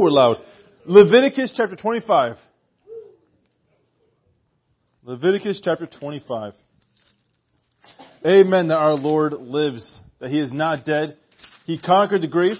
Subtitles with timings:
[0.00, 0.38] We're loud.
[0.86, 2.36] Leviticus chapter 25.
[5.02, 6.54] Leviticus chapter 25.
[8.24, 11.18] Amen that our Lord lives, that he is not dead.
[11.66, 12.56] He conquered the grave.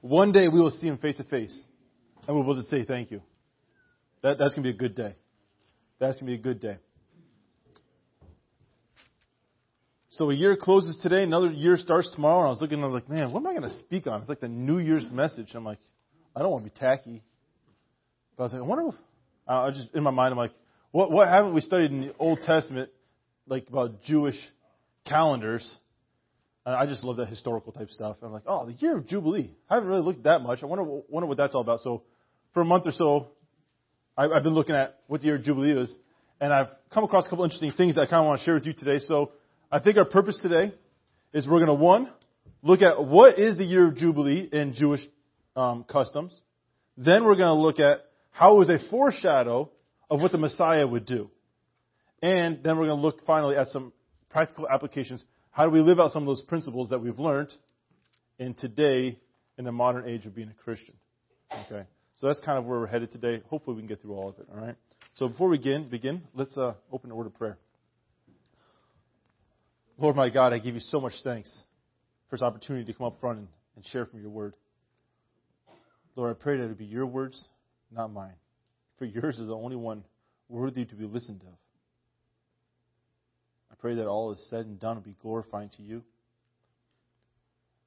[0.00, 1.64] One day we will see him face to face
[2.26, 3.22] and be able to say thank you.
[4.24, 5.14] That, that's going to be a good day.
[6.00, 6.78] That's going to be a good day.
[10.08, 12.94] So a year closes today, another year starts tomorrow, and I was looking, I was
[12.94, 14.22] like, man, what am I going to speak on?
[14.22, 15.50] It's like the New Year's message.
[15.54, 15.78] I'm like,
[16.36, 17.22] I don't want to be tacky.
[18.36, 18.94] But I was like, I wonder if,
[19.48, 20.52] I just, in my mind, I'm like,
[20.92, 22.90] what, what haven't we studied in the Old Testament,
[23.48, 24.36] like about Jewish
[25.06, 25.66] calendars?
[26.66, 28.18] And I just love that historical type stuff.
[28.22, 29.50] I'm like, oh, the year of Jubilee.
[29.70, 30.62] I haven't really looked at that much.
[30.62, 31.80] I wonder, wonder what that's all about.
[31.80, 32.02] So
[32.52, 33.28] for a month or so,
[34.16, 35.94] I, I've been looking at what the year of Jubilee is,
[36.40, 38.54] and I've come across a couple interesting things that I kind of want to share
[38.54, 38.98] with you today.
[39.06, 39.32] So
[39.72, 40.74] I think our purpose today
[41.32, 42.10] is we're going to, one,
[42.62, 45.00] look at what is the year of Jubilee in Jewish
[45.56, 46.38] um, customs.
[46.96, 49.70] Then we're going to look at how it was a foreshadow
[50.10, 51.30] of what the Messiah would do.
[52.22, 53.92] And then we're going to look finally at some
[54.30, 55.22] practical applications.
[55.50, 57.52] How do we live out some of those principles that we've learned
[58.38, 59.18] in today
[59.58, 60.94] in the modern age of being a Christian?
[61.52, 61.84] Okay.
[62.16, 63.42] So that's kind of where we're headed today.
[63.48, 64.46] Hopefully we can get through all of it.
[64.50, 64.76] All right.
[65.14, 67.58] So before we begin, begin let's uh, open the word of prayer.
[69.98, 71.50] Lord my God, I give you so much thanks
[72.28, 74.52] for this opportunity to come up front and, and share from your word.
[76.16, 77.44] Lord, I pray that it be your words,
[77.92, 78.32] not mine.
[78.98, 80.02] For yours is the only one
[80.48, 81.54] worthy to be listened of.
[83.70, 86.02] I pray that all is said and done will be glorifying to you.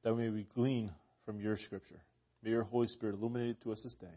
[0.04, 0.92] That we may glean
[1.26, 2.00] from your scripture.
[2.44, 4.08] May your Holy Spirit illuminate it to us this day.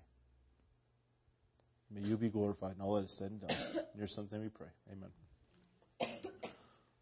[1.95, 3.51] May you be glorified in all that is said and done.
[3.95, 4.69] In your Son's name we pray.
[4.91, 5.11] Amen.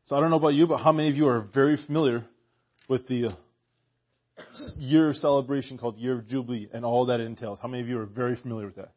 [0.06, 2.24] So I don't know about you, but how many of you are very familiar
[2.88, 3.30] with the uh,
[4.78, 7.58] year celebration called Year of Jubilee and all that entails?
[7.60, 8.92] How many of you are very familiar with that?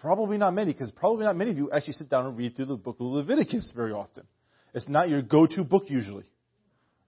[0.00, 2.66] Probably not many, because probably not many of you actually sit down and read through
[2.66, 4.24] the book of Leviticus very often.
[4.74, 6.24] It's not your go-to book usually.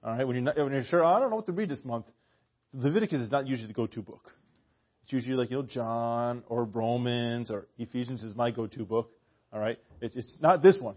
[0.02, 1.68] All right, when you're, not, when you're sure, oh, I don't know what to read
[1.68, 2.06] this month,
[2.72, 4.32] Leviticus is not usually the go-to book.
[5.02, 9.10] It's usually like you know John or Romans or Ephesians is my go-to book.
[9.52, 10.96] All right, it's, it's not this one.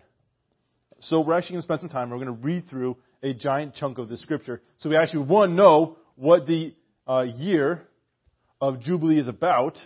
[1.01, 2.09] So we're actually going to spend some time.
[2.09, 4.61] We're going to read through a giant chunk of the scripture.
[4.77, 6.73] So we actually, one, know what the
[7.07, 7.87] uh, year
[8.61, 9.77] of Jubilee is about,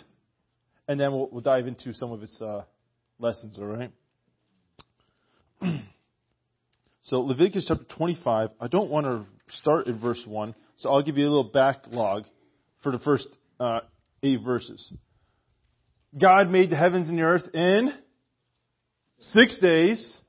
[0.88, 2.64] and then we'll, we'll dive into some of its uh,
[3.20, 3.92] lessons, all right?
[7.04, 9.26] so Leviticus chapter 25, I don't want to
[9.58, 12.26] start in verse 1, so I'll give you a little backlog
[12.82, 13.28] for the first
[13.60, 13.80] uh,
[14.22, 14.94] eight verses.
[16.20, 17.92] God made the heavens and the earth in
[19.18, 20.20] six days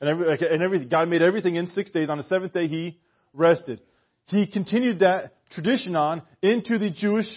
[0.00, 0.90] and, every, and.
[0.90, 2.08] God made everything in six days.
[2.10, 2.98] On the seventh day, He
[3.32, 3.80] rested.
[4.26, 7.28] He continued that tradition on into the Jewish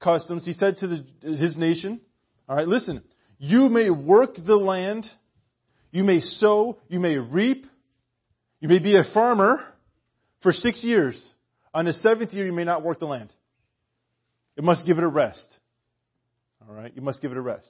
[0.00, 0.44] customs.
[0.44, 2.00] He said to the, His nation,
[2.48, 3.02] all right, listen,
[3.38, 5.06] you may work the land,
[5.90, 7.66] you may sow, you may reap,
[8.60, 9.60] you may be a farmer
[10.42, 11.20] for six years.
[11.74, 13.32] On the seventh year, you may not work the land.
[14.56, 15.46] It must give it a rest.
[16.68, 17.68] All right, you must give it a rest.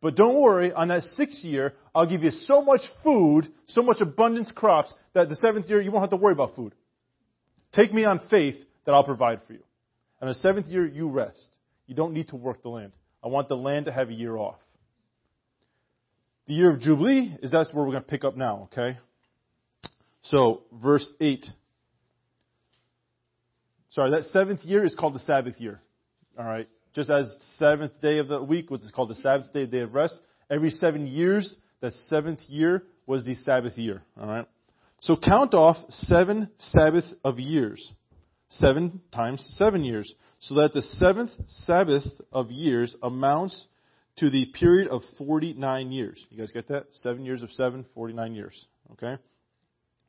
[0.00, 4.00] But don't worry, on that sixth year, I'll give you so much food, so much
[4.00, 6.74] abundance crops, that the seventh year you won't have to worry about food.
[7.72, 8.56] Take me on faith
[8.86, 9.62] that I'll provide for you.
[10.20, 11.56] And the seventh year, you rest.
[11.86, 12.92] You don't need to work the land.
[13.22, 14.58] I want the land to have a year off.
[16.46, 18.98] The year of Jubilee is that's where we're going to pick up now, okay?
[20.22, 21.44] So, verse 8.
[23.90, 25.80] Sorry, that seventh year is called the Sabbath year.
[26.38, 26.68] All right?
[26.94, 30.18] Just as seventh day of the week was called the Sabbath day, day of rest.
[30.50, 34.02] Every seven years, that seventh year was the Sabbath year.
[34.20, 34.46] All right.
[35.00, 37.92] So count off seven Sabbath of years,
[38.48, 43.66] seven times seven years, so that the seventh Sabbath of years amounts
[44.18, 46.22] to the period of 49 years.
[46.30, 46.86] You guys get that?
[46.92, 48.66] Seven years of seven, 49 years.
[48.92, 49.16] Okay?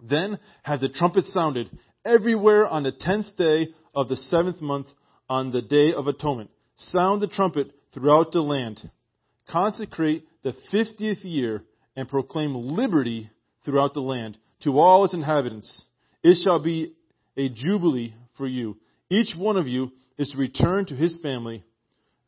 [0.01, 1.69] Then have the trumpet sounded
[2.03, 4.87] everywhere on the tenth day of the seventh month
[5.29, 6.49] on the day of atonement.
[6.89, 8.89] Sound the trumpet throughout the land.
[9.49, 11.63] Consecrate the fiftieth year
[11.95, 13.29] and proclaim liberty
[13.63, 15.83] throughout the land to all its inhabitants.
[16.23, 16.93] It shall be
[17.37, 18.77] a jubilee for you.
[19.09, 21.63] Each one of you is to return to his family.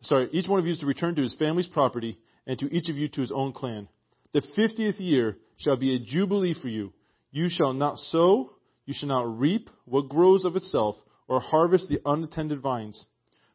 [0.01, 2.89] Sorry, each one of you is to return to his family's property and to each
[2.89, 3.87] of you to his own clan.
[4.33, 6.91] The fiftieth year shall be a jubilee for you.
[7.31, 8.51] You shall not sow,
[8.85, 10.95] you shall not reap what grows of itself,
[11.27, 13.05] or harvest the unattended vines.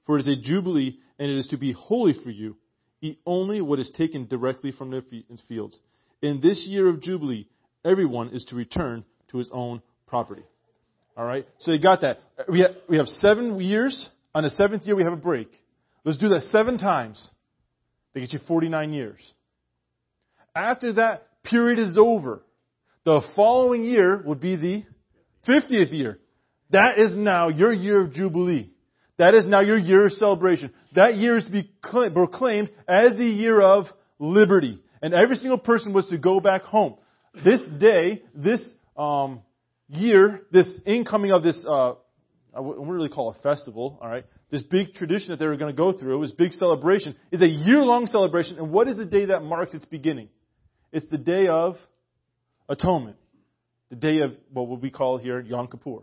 [0.08, 2.56] For it is a jubilee, and it is to be holy for you.
[3.02, 5.02] Eat only what is taken directly from the
[5.46, 5.78] fields.
[6.22, 7.46] In this year of jubilee,
[7.84, 10.44] everyone is to return to his own property.
[11.14, 11.46] All right.
[11.58, 12.20] So you got that.
[12.50, 15.50] We have, we have seven years On the seventh year, we have a break.
[16.04, 17.28] Let's do that seven times.
[18.14, 19.20] They get you 49 years.
[20.54, 22.42] After that period is over,
[23.04, 24.84] the following year would be the
[25.46, 26.18] 50th year.
[26.70, 28.70] That is now your year of Jubilee.
[29.18, 30.72] That is now your year of celebration.
[30.94, 33.86] That year is to be proclaimed as the year of
[34.18, 34.80] liberty.
[35.02, 36.94] And every single person was to go back home.
[37.44, 38.64] This day, this
[38.96, 39.42] um,
[39.88, 41.94] year, this incoming of this, uh,
[42.54, 44.24] I wouldn't really call it a festival, alright?
[44.50, 47.46] This big tradition that they were going to go through, this big celebration, is a
[47.46, 48.56] year-long celebration.
[48.56, 50.28] And what is the day that marks its beginning?
[50.92, 51.76] It's the day of
[52.68, 53.16] atonement.
[53.90, 56.02] The day of what we call here Yom Kippur.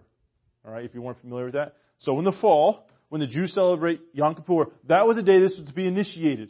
[0.65, 1.75] Alright, if you weren't familiar with that.
[1.99, 5.55] So in the fall, when the Jews celebrate Yom Kippur, that was the day this
[5.57, 6.49] was to be initiated.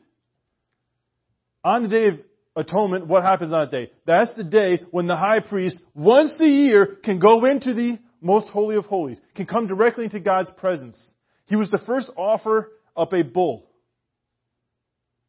[1.64, 2.16] On the day of
[2.56, 3.92] atonement, what happens on that day?
[4.06, 8.48] That's the day when the high priest, once a year, can go into the most
[8.48, 11.14] holy of holies, can come directly into God's presence.
[11.46, 13.70] He was to first offer up a bull.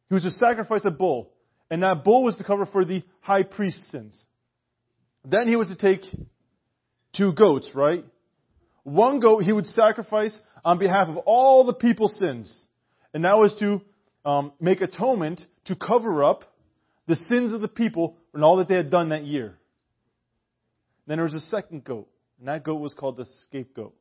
[0.09, 1.31] He was to sacrifice a bull.
[1.69, 4.25] And that bull was to cover for the high priest's sins.
[5.25, 6.01] Then he was to take
[7.15, 8.05] two goats, right?
[8.87, 12.49] One goat he would sacrifice on behalf of all the people's sins.
[13.13, 13.81] And that was to
[14.23, 16.45] um, make atonement to cover up
[17.05, 19.57] the sins of the people and all that they had done that year.
[21.05, 22.07] Then there was a second goat,
[22.39, 23.93] and that goat was called the scapegoat.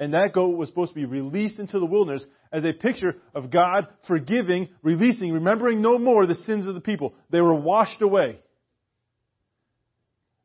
[0.00, 3.50] And that goat was supposed to be released into the wilderness as a picture of
[3.50, 7.12] God forgiving, releasing, remembering no more the sins of the people.
[7.28, 8.38] They were washed away.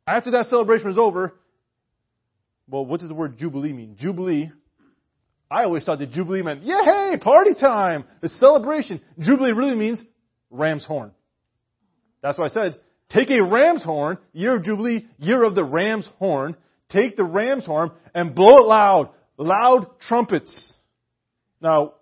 [0.05, 1.38] After that celebration was over,
[2.69, 3.95] well, what does the word Jubilee mean?
[3.99, 4.51] Jubilee,
[5.51, 9.01] I always thought that Jubilee meant, yay, party time, the celebration.
[9.19, 10.03] Jubilee really means
[10.51, 11.11] ram's horn.
[12.21, 12.79] That's why I said,
[13.09, 16.55] take a ram's horn, year of Jubilee, year of the ram's horn,
[16.89, 20.73] take the ram's horn and blow it loud, loud trumpets.
[21.61, 21.93] Now,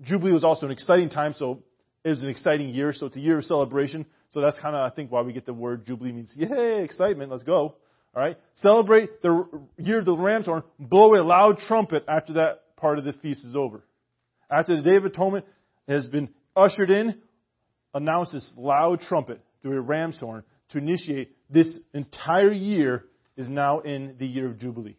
[0.00, 1.62] Jubilee was also an exciting time, so
[2.04, 4.06] it was an exciting year, so it's a year of celebration.
[4.30, 7.30] So that's kind of, I think, why we get the word Jubilee means, yay, excitement,
[7.30, 7.76] let's go.
[8.14, 8.38] Alright?
[8.56, 9.46] Celebrate the
[9.78, 13.44] year of the ram's horn, blow a loud trumpet after that part of the feast
[13.44, 13.82] is over.
[14.50, 15.44] After the Day of Atonement
[15.88, 17.20] has been ushered in,
[17.92, 23.04] announce this loud trumpet through a ram's horn to initiate this entire year
[23.36, 24.96] is now in the year of Jubilee.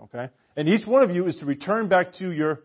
[0.00, 0.28] Okay?
[0.56, 2.62] And each one of you is to return back to your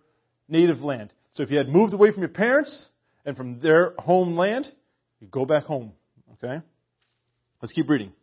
[0.47, 1.11] native land.
[1.33, 2.85] So if you had moved away from your parents
[3.25, 4.71] and from their homeland,
[5.19, 5.91] you go back home.
[6.33, 6.63] Okay?
[7.61, 8.13] Let's keep reading.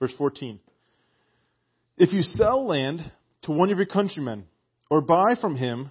[0.00, 0.58] Verse 14.
[2.02, 3.12] If you sell land
[3.42, 4.46] to one of your countrymen
[4.88, 5.90] or buy from him,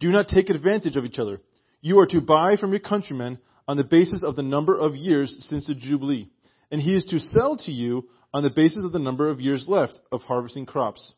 [0.00, 1.38] do not take advantage of each other.
[1.82, 3.38] You are to buy from your countrymen
[3.68, 6.30] on the basis of the number of years since the Jubilee,
[6.70, 9.66] and he is to sell to you on the basis of the number of years
[9.68, 11.12] left of harvesting crops.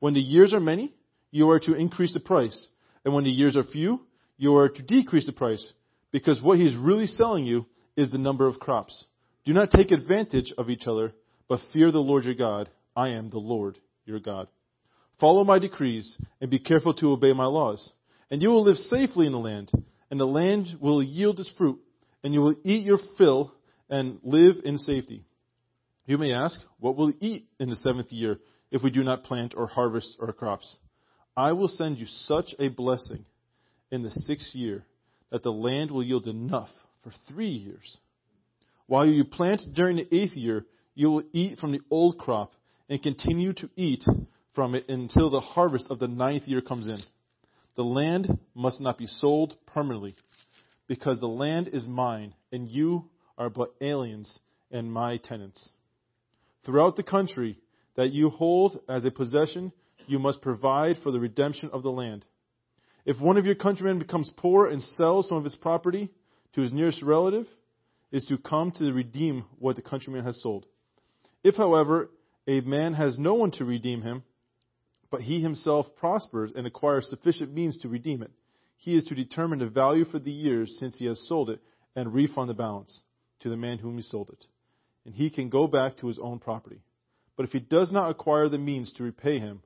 [0.00, 0.94] When the years are many,
[1.30, 2.68] you are to increase the price,
[3.06, 4.02] and when the years are few,
[4.36, 5.66] you are to decrease the price,
[6.10, 7.64] because what he is really selling you
[7.96, 9.06] is the number of crops.
[9.46, 11.14] Do not take advantage of each other,
[11.48, 12.68] but fear the Lord your God.
[12.96, 14.48] I am the Lord your God.
[15.20, 17.92] Follow my decrees and be careful to obey my laws,
[18.30, 19.70] and you will live safely in the land
[20.12, 21.80] and the land will yield its fruit,
[22.22, 23.50] and you will eat your fill
[23.88, 25.24] and live in safety.
[26.04, 28.38] You may ask, What will we eat in the seventh year
[28.70, 30.76] if we do not plant or harvest our crops?
[31.34, 33.24] I will send you such a blessing
[33.90, 34.84] in the sixth year
[35.30, 36.68] that the land will yield enough
[37.02, 37.96] for three years.
[38.88, 42.52] While you plant during the eighth year, you will eat from the old crop
[42.92, 44.04] and continue to eat
[44.54, 46.98] from it until the harvest of the ninth year comes in.
[47.74, 50.14] The land must not be sold permanently,
[50.88, 53.06] because the land is mine, and you
[53.38, 54.38] are but aliens
[54.70, 55.70] and my tenants.
[56.66, 57.56] Throughout the country
[57.96, 59.72] that you hold as a possession,
[60.06, 62.26] you must provide for the redemption of the land.
[63.06, 66.10] If one of your countrymen becomes poor and sells some of his property
[66.54, 67.46] to his nearest relative,
[68.10, 70.66] is to come to redeem what the countryman has sold.
[71.42, 72.10] If, however,
[72.46, 74.22] a man has no one to redeem him,
[75.10, 78.30] but he himself prospers and acquires sufficient means to redeem it.
[78.78, 81.60] He is to determine the value for the years since he has sold it
[81.94, 83.02] and refund the balance
[83.40, 84.44] to the man whom he sold it.
[85.04, 86.80] And he can go back to his own property.
[87.36, 89.62] But if he does not acquire the means to repay him,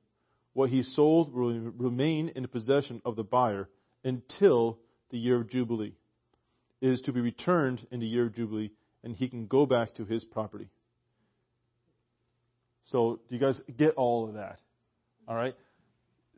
[0.53, 3.69] what he sold will remain in the possession of the buyer
[4.05, 4.79] until
[5.11, 5.95] the year of Jubilee.
[6.81, 8.71] It is to be returned in the year of Jubilee,
[9.03, 10.69] and he can go back to his property.
[12.91, 14.61] So, do you guys get all of that?
[15.29, 15.55] All right?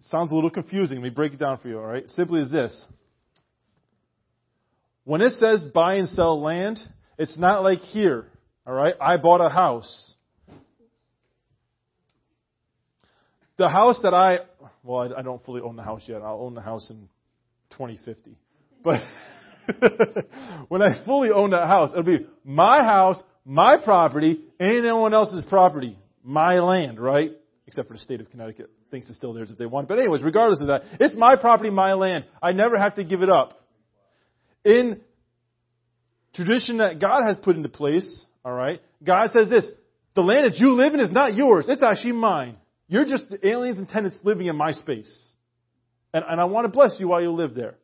[0.02, 0.98] sounds a little confusing.
[0.98, 2.08] Let me break it down for you, all right?
[2.10, 2.86] Simply as this.
[5.04, 6.78] When it says buy and sell land,
[7.18, 8.26] it's not like here,
[8.66, 8.94] all right?
[9.00, 10.14] I bought a house.
[13.56, 14.38] The house that I,
[14.84, 16.22] well, I, don't fully own the house yet.
[16.22, 17.08] I'll own the house in
[17.70, 18.36] 2050.
[18.84, 19.00] But
[20.68, 25.44] when I fully own that house, it'll be my house, my property, and anyone else's
[25.46, 27.32] property, my land, right?
[27.66, 29.88] Except for the state of Connecticut thinks it's still theirs if they want.
[29.88, 32.24] But anyways, regardless of that, it's my property, my land.
[32.42, 33.60] I never have to give it up.
[34.64, 35.00] In
[36.34, 39.66] tradition that God has put into place, all right, God says this:
[40.14, 42.56] the land that you live in is not yours; it's actually mine.
[42.88, 45.32] You're just aliens and tenants living in my space,
[46.14, 47.76] and, and I want to bless you while you live there.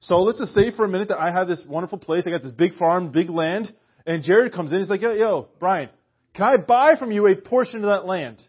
[0.00, 2.24] So let's just say for a minute that I have this wonderful place.
[2.26, 3.72] I got this big farm, big land,
[4.06, 4.78] and Jared comes in.
[4.78, 5.88] He's like, yo, yo, Brian,
[6.34, 8.42] can I buy from you a portion of that land?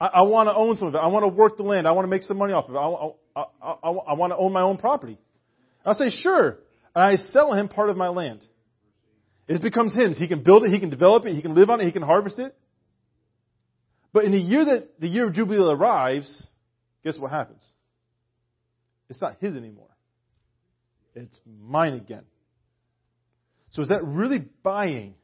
[0.00, 0.98] I, I want to own some of it.
[0.98, 1.86] I want to work the land.
[1.86, 2.78] I want to make some money off of it.
[2.78, 5.18] I, I, I, I want to own my own property.
[5.84, 6.58] I'll say, sure.
[6.94, 8.44] And I sell him part of my land.
[9.46, 10.16] It becomes his.
[10.18, 12.02] He can build it, he can develop it, he can live on it, he can
[12.02, 12.56] harvest it.
[14.12, 16.46] But in the year that the year of Jubilee arrives,
[17.02, 17.62] guess what happens?
[19.10, 19.90] It's not his anymore.
[21.14, 22.24] It's mine again.
[23.72, 25.14] So is that really buying?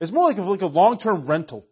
[0.00, 1.66] It's more like a, like a long-term rental.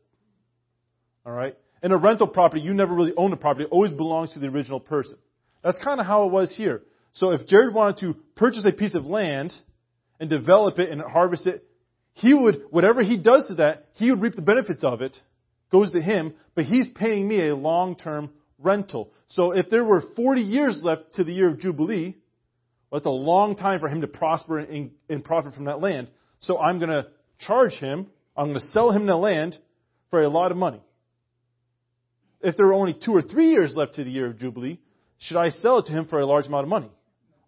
[1.24, 1.56] All right?
[1.82, 3.64] In a rental property, you never really own the property.
[3.64, 5.16] It always belongs to the original person.
[5.62, 6.82] That's kind of how it was here.
[7.12, 9.52] So if Jared wanted to purchase a piece of land
[10.20, 11.64] and develop it and harvest it,
[12.14, 15.16] he would, whatever he does to that, he would reap the benefits of it,
[15.70, 19.12] goes to him, but he's paying me a long-term rental.
[19.28, 22.16] So if there were 40 years left to the year of Jubilee,
[22.90, 26.08] well, that's a long time for him to prosper and, and profit from that land.
[26.40, 27.06] So I'm going to
[27.40, 29.58] charge him, I'm going to sell him the land
[30.10, 30.80] for a lot of money.
[32.42, 34.78] If there were only two or three years left to the year of Jubilee,
[35.18, 36.90] should I sell it to him for a large amount of money?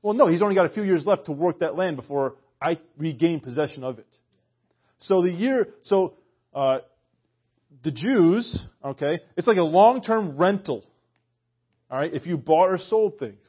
[0.02, 2.78] Well, no, he's only got a few years left to work that land before I
[2.96, 4.06] regain possession of it.
[5.00, 6.14] So the year, so
[6.54, 6.78] uh,
[7.84, 10.84] the Jews, okay, it's like a long-term rental.
[11.90, 13.44] All right, if you bought or sold things.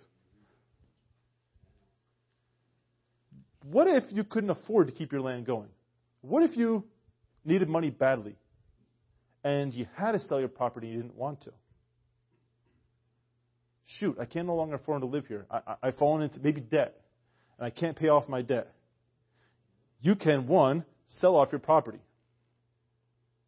[3.63, 5.69] What if you couldn't afford to keep your land going?
[6.21, 6.83] What if you
[7.45, 8.35] needed money badly
[9.43, 11.51] and you had to sell your property you didn't want to?
[13.97, 15.45] Shoot, I can't no longer afford to live here.
[15.49, 16.95] I, I, I've fallen into maybe debt
[17.57, 18.71] and I can't pay off my debt.
[20.01, 21.99] You can, one, sell off your property.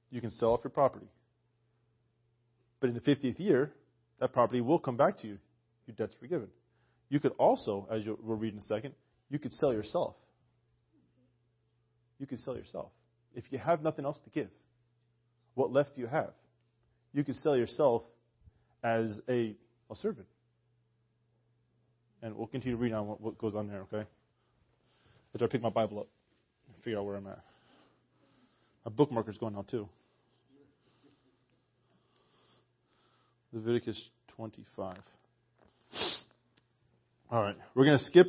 [0.09, 1.07] You can sell off your property.
[2.79, 3.71] But in the 50th year,
[4.19, 5.37] that property will come back to you.
[5.87, 6.47] Your debt's forgiven.
[7.09, 8.93] You could also, as we'll read in a second,
[9.29, 10.15] you could sell yourself.
[12.19, 12.91] You could sell yourself.
[13.35, 14.49] If you have nothing else to give,
[15.55, 16.31] what left do you have?
[17.13, 18.03] You could sell yourself
[18.83, 19.55] as a,
[19.89, 20.27] a servant.
[22.21, 24.07] And we'll continue reading on what, what goes on there, okay?
[25.33, 26.07] After I pick my Bible up
[26.67, 27.43] and figure out where I'm at.
[28.85, 29.87] My bookmarker's going now, too.
[33.53, 34.97] Leviticus 25.
[37.31, 38.27] All right, we're going to skip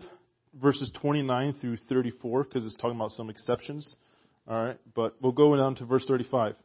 [0.60, 3.96] verses 29 through 34 because it's talking about some exceptions.
[4.48, 6.56] All right, but we'll go down to verse 35.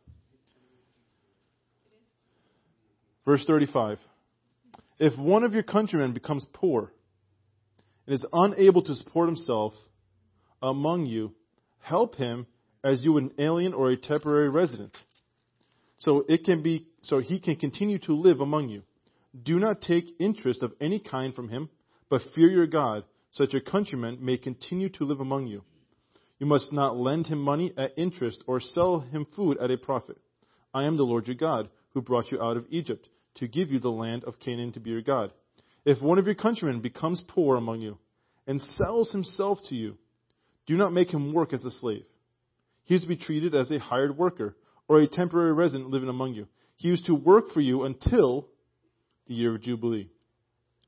[3.26, 4.00] Verse 35.
[5.00, 6.92] If one of your countrymen becomes poor
[8.08, 9.74] and is unable to support himself
[10.62, 11.34] among you,
[11.80, 12.48] help him
[12.84, 14.98] as you would an alien or a temporary resident.
[16.00, 18.84] So it can be so he can continue to live among you.
[19.44, 21.70] Do not take interest of any kind from him,
[22.10, 25.64] but fear your God so that your countrymen may continue to live among you.
[26.40, 30.18] You must not lend him money at interest or sell him food at a profit.
[30.74, 33.80] I am the Lord your God, who brought you out of Egypt, to give you
[33.80, 35.32] the land of Canaan to be your God.
[35.86, 37.98] If one of your countrymen becomes poor among you,
[38.46, 39.98] and sells himself to you,
[40.68, 42.06] do not make him work as a slave.
[42.84, 44.56] He is to be treated as a hired worker,
[44.88, 46.48] or a temporary resident living among you.
[46.76, 48.48] He is to work for you until
[49.28, 50.10] the year of Jubilee.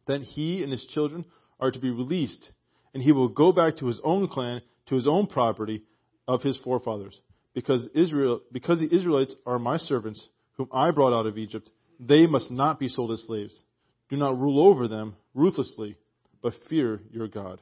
[0.07, 1.25] Then he and his children
[1.59, 2.51] are to be released,
[2.93, 5.83] and he will go back to his own clan, to his own property
[6.27, 7.19] of his forefathers.
[7.53, 11.69] Because Israel, because the Israelites are my servants, whom I brought out of Egypt,
[11.99, 13.63] they must not be sold as slaves.
[14.09, 15.95] Do not rule over them ruthlessly,
[16.41, 17.61] but fear your God.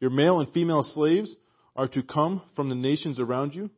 [0.00, 1.34] Your male and female slaves
[1.76, 3.70] are to come from the nations around you.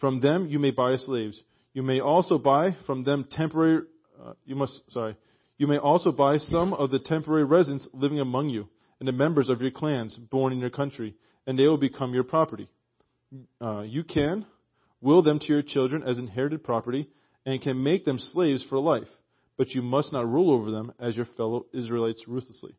[0.00, 1.40] From them you may buy slaves.
[1.72, 3.82] You may also buy from them temporary.
[4.20, 5.16] Uh, you must sorry.
[5.56, 8.68] You may also buy some of the temporary residents living among you,
[9.00, 11.14] and the members of your clans born in your country,
[11.48, 12.68] and they will become your property.
[13.60, 14.46] Uh, you can
[15.00, 17.08] will them to your children as inherited property,
[17.46, 19.08] and can make them slaves for life,
[19.56, 22.74] but you must not rule over them as your fellow Israelites ruthlessly.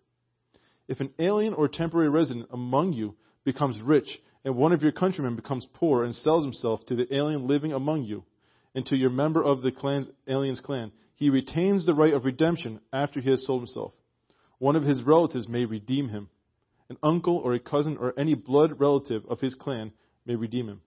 [0.87, 5.35] If an alien or temporary resident among you becomes rich, and one of your countrymen
[5.35, 8.23] becomes poor and sells himself to the alien living among you,
[8.75, 12.79] and to your member of the clan's, alien's clan, he retains the right of redemption
[12.93, 13.93] after he has sold himself.
[14.59, 16.29] one of his relatives may redeem him.
[16.89, 19.91] An uncle or a cousin or any blood relative of his clan
[20.25, 20.81] may redeem him.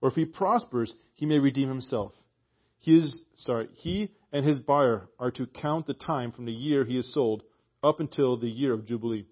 [0.00, 2.12] Or if he prospers, he may redeem himself.
[2.78, 6.84] He is, sorry, he and his buyer are to count the time from the year
[6.84, 7.42] he is sold
[7.82, 9.26] up until the year of Jubilee.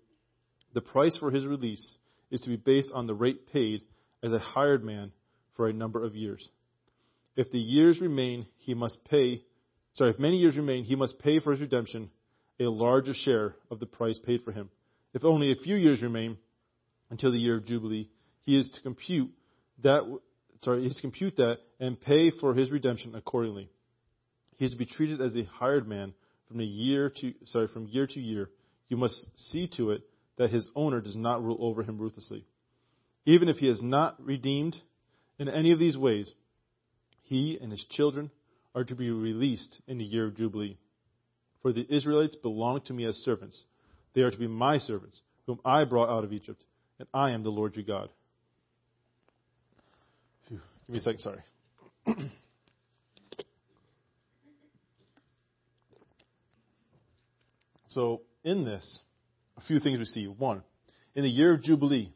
[0.75, 1.97] The price for his release
[2.31, 3.83] is to be based on the rate paid
[4.23, 5.13] as a hired man
[5.55, 6.49] for a number of years.
[7.37, 9.43] If the years remain, he must pay,
[9.93, 12.11] sorry, if many years remain, he must pay for his redemption
[12.59, 14.71] a larger share of the price paid for him.
[15.17, 16.37] If only a few years remain
[17.09, 18.11] until the year of Jubilee,
[18.43, 19.31] he is to compute
[19.83, 20.03] that,
[20.61, 23.71] sorry, he is to compute that and pay for his redemption accordingly.
[24.57, 26.13] He is to be treated as a hired man
[26.47, 28.51] from year to, sorry, from year to year.
[28.91, 30.03] You must see to it
[30.37, 32.45] that his owner does not rule over him ruthlessly.
[33.25, 34.77] Even if he is not redeemed
[35.39, 36.31] in any of these ways,
[37.23, 38.31] he and his children
[38.75, 40.77] are to be released in the year of Jubilee.
[41.63, 43.65] For the Israelites belong to me as servants.
[44.17, 46.65] They are to be my servants, whom I brought out of Egypt,
[46.99, 48.09] and I am the Lord your God.
[50.49, 50.59] Give
[50.89, 51.43] me a second, sorry.
[57.89, 59.01] so, in this,
[59.59, 60.27] a few things we see.
[60.27, 60.63] One,
[61.15, 62.11] in the year of Jubilee,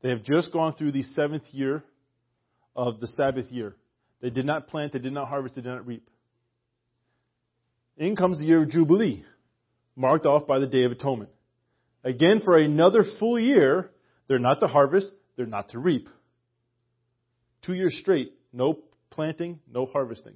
[0.00, 1.84] they have just gone through the seventh year
[2.74, 3.74] of the Sabbath year.
[4.22, 6.08] They did not plant, they did not harvest, they did not reap.
[7.98, 9.22] In comes the year of Jubilee,
[9.96, 11.30] marked off by the Day of Atonement.
[12.02, 13.90] Again, for another full year,
[14.28, 16.08] they're not to harvest, they're not to reap.
[17.62, 18.78] Two years straight, no
[19.10, 20.34] planting, no harvesting.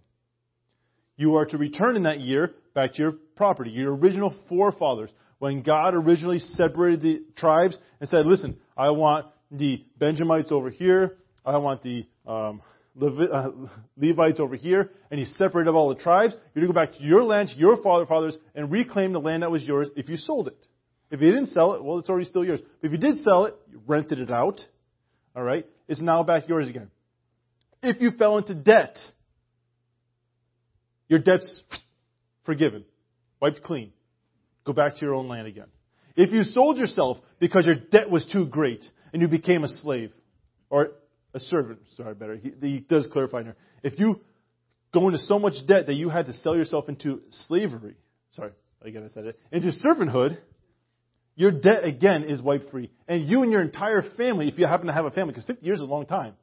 [1.16, 5.10] You are to return in that year back to your property, your original forefathers.
[5.38, 11.16] When God originally separated the tribes and said, listen, I want the Benjamites over here,
[11.44, 12.62] I want the um,
[12.98, 13.50] Levi- uh,
[13.96, 16.34] Levites over here, and he separated all the tribes.
[16.54, 19.50] You're to go back to your land, your father, fathers, and reclaim the land that
[19.50, 20.56] was yours if you sold it.
[21.10, 22.60] If you didn't sell it, well, it's already still yours.
[22.80, 24.60] But if you did sell it, you rented it out.
[25.34, 26.90] All right, it's now back yours again.
[27.82, 28.98] If you fell into debt,
[31.08, 31.62] your debt's
[32.44, 32.84] forgiven,
[33.40, 33.92] wiped clean.
[34.64, 35.68] Go back to your own land again.
[36.16, 40.12] If you sold yourself because your debt was too great and you became a slave,
[40.68, 40.90] or
[41.34, 42.36] a servant, sorry, better.
[42.36, 43.56] He, he does clarify here.
[43.82, 44.20] If you
[44.92, 47.94] go into so much debt that you had to sell yourself into slavery,
[48.32, 50.38] sorry, again I said it, into servanthood,
[51.36, 52.90] your debt again is wiped free.
[53.06, 55.64] And you and your entire family, if you happen to have a family, because 50
[55.64, 56.34] years is a long time,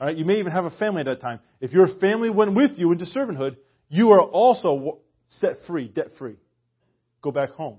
[0.00, 1.40] all right, you may even have a family at that time.
[1.60, 3.56] If your family went with you into servanthood,
[3.88, 6.36] you are also set free, debt free.
[7.22, 7.78] Go back home.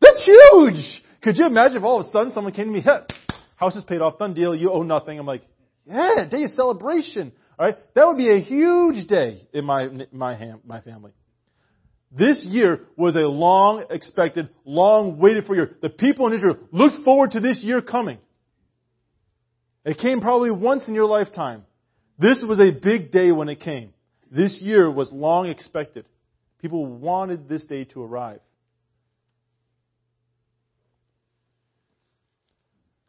[0.00, 1.02] That's huge!
[1.22, 3.00] Could you imagine if all of a sudden someone came to me, hey,
[3.58, 5.18] House is paid off, done deal, you owe nothing.
[5.18, 5.42] I'm like,
[5.84, 7.32] yeah, day of celebration.
[7.58, 7.76] All right?
[7.94, 11.10] That would be a huge day in my, my, my family.
[12.16, 15.76] This year was a long expected, long waited for year.
[15.82, 18.18] The people in Israel looked forward to this year coming.
[19.84, 21.64] It came probably once in your lifetime.
[22.16, 23.92] This was a big day when it came.
[24.30, 26.04] This year was long expected.
[26.62, 28.40] People wanted this day to arrive.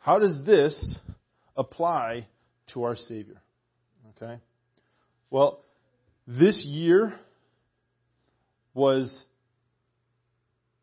[0.10, 0.98] How does this
[1.56, 2.26] apply
[2.74, 3.44] to our Savior?
[4.18, 4.40] Okay?
[5.30, 5.64] Well,
[6.26, 7.14] this year
[8.74, 9.24] was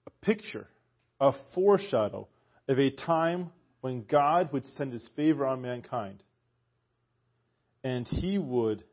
[0.07, 0.69] a picture,
[1.19, 2.29] a foreshadow
[2.69, 6.23] of a time when God would send his favor on mankind
[7.83, 8.85] and he would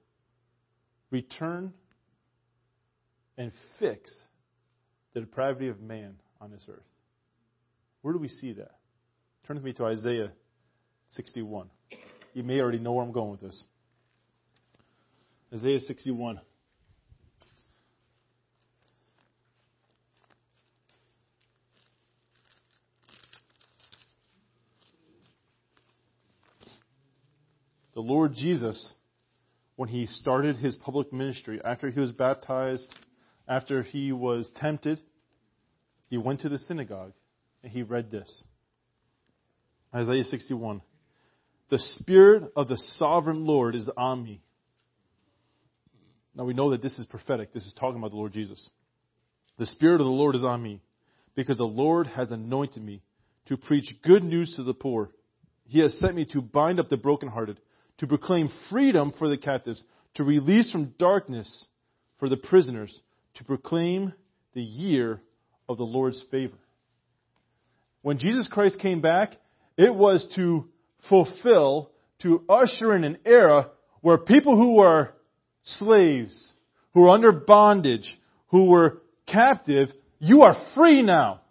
[1.12, 1.74] return
[3.38, 4.12] and fix
[5.14, 6.82] the depravity of man on this earth.
[8.02, 8.80] Where do we see that?
[9.48, 10.32] Turn with me to Isaiah
[11.12, 11.70] 61.
[12.34, 13.64] You may already know where I'm going with this.
[15.54, 16.40] Isaiah 61.
[27.94, 28.94] The Lord Jesus,
[29.76, 32.92] when he started his public ministry, after he was baptized,
[33.48, 35.02] after he was tempted,
[36.10, 37.12] he went to the synagogue
[37.62, 38.46] and he read this.
[39.94, 40.82] Isaiah 61.
[41.70, 44.42] The Spirit of the sovereign Lord is on me.
[46.36, 47.54] Now we know that this is prophetic.
[47.54, 48.70] This is talking about the Lord Jesus.
[49.60, 50.82] The Spirit of the Lord is on me
[51.36, 53.02] because the Lord has anointed me
[53.48, 55.12] to preach good news to the poor.
[55.66, 57.60] He has sent me to bind up the brokenhearted,
[58.00, 59.84] to proclaim freedom for the captives,
[60.16, 61.68] to release from darkness
[62.20, 63.00] for the prisoners,
[63.36, 64.14] to proclaim
[64.54, 65.22] the year
[65.70, 66.58] of the Lord's favor.
[68.02, 69.34] When Jesus Christ came back,
[69.78, 70.66] it was to
[71.10, 73.70] fulfill, to usher in an era
[74.02, 75.10] where people who were
[75.64, 76.52] slaves,
[76.94, 81.42] who were under bondage, who were captive, you are free now.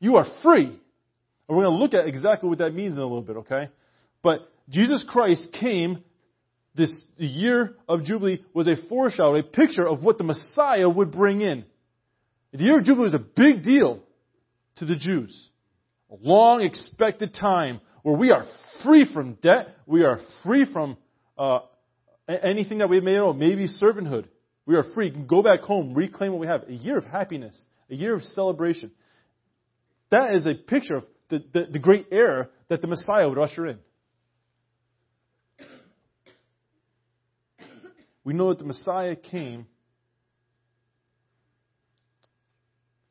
[0.00, 0.66] You are free.
[0.66, 3.70] And we're going to look at exactly what that means in a little bit, okay?
[4.22, 6.02] But Jesus Christ came,
[6.74, 11.40] this year of Jubilee was a foreshadow, a picture of what the Messiah would bring
[11.40, 11.64] in.
[12.52, 14.00] The year of Jubilee is a big deal
[14.76, 15.50] to the Jews.
[16.10, 18.44] A long expected time where we are
[18.84, 20.96] free from debt, we are free from
[21.36, 21.60] uh,
[22.28, 24.26] anything that we may know, maybe servanthood.
[24.66, 25.10] We are free.
[25.10, 26.68] Go back home, reclaim what we have.
[26.68, 28.90] A year of happiness, a year of celebration.
[30.10, 33.66] That is a picture of the, the, the great era that the Messiah would usher
[33.66, 33.78] in.
[38.22, 39.66] We know that the Messiah came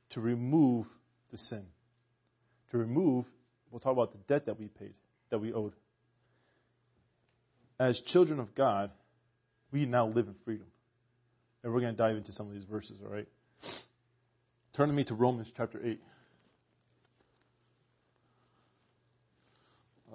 [0.09, 0.87] to remove
[1.31, 1.65] the sin,
[2.75, 3.25] to remove,
[3.71, 4.93] we'll talk about the debt that we paid,
[5.29, 5.73] that we owed.
[7.79, 8.91] As children of God,
[9.71, 10.67] we now live in freedom.
[11.63, 13.27] And we're going to dive into some of these verses, all right?
[14.77, 15.99] Turn to me to Romans chapter 8.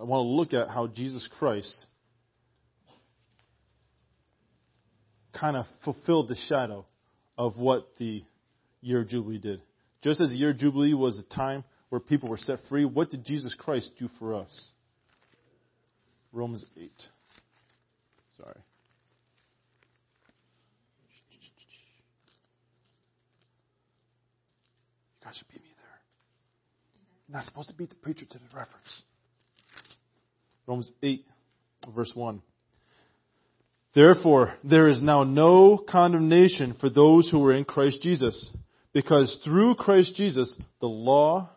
[0.00, 1.86] I want to look at how Jesus Christ
[5.38, 6.86] kind of fulfilled the shadow
[7.36, 8.22] of what the
[8.80, 9.60] year of Jubilee did.
[10.02, 13.10] Just as the year of Jubilee was a time where people were set free, what
[13.10, 14.68] did Jesus Christ do for us?
[16.32, 16.90] Romans 8.
[18.38, 18.54] Sorry.
[25.20, 26.00] You guys should beat me there.
[27.28, 29.02] You're not supposed to beat the preacher to the reference.
[30.66, 31.24] Romans 8,
[31.94, 32.40] verse 1.
[33.92, 38.52] Therefore, there is now no condemnation for those who are in Christ Jesus,
[38.92, 41.50] because through Christ Jesus, the law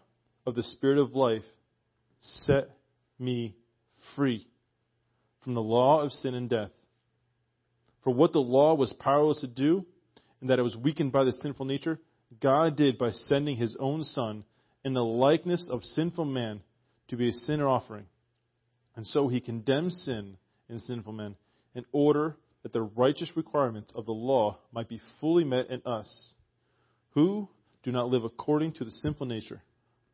[0.45, 1.43] of the Spirit of life
[2.19, 2.69] set
[3.19, 3.55] me
[4.15, 4.47] free
[5.43, 6.71] from the law of sin and death.
[8.03, 9.85] For what the law was powerless to do,
[10.41, 11.99] and that it was weakened by the sinful nature,
[12.41, 14.43] God did by sending his own Son
[14.83, 16.61] in the likeness of sinful man
[17.07, 18.05] to be a sinner offering.
[18.95, 20.37] And so he condemned sin
[20.69, 21.35] in sinful men
[21.75, 26.33] in order that the righteous requirements of the law might be fully met in us,
[27.11, 27.47] who
[27.83, 29.61] do not live according to the sinful nature,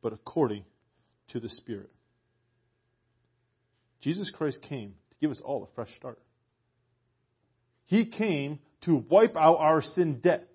[0.01, 0.63] but according
[1.29, 1.89] to the Spirit.
[4.01, 6.19] Jesus Christ came to give us all a fresh start.
[7.85, 10.47] He came to wipe out our sin debt.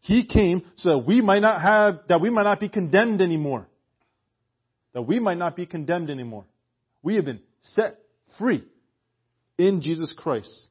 [0.00, 3.66] He came so that we might not have, that we might not be condemned anymore.
[4.92, 6.44] That we might not be condemned anymore.
[7.02, 7.98] We have been set
[8.38, 8.64] free
[9.58, 10.68] in Jesus Christ.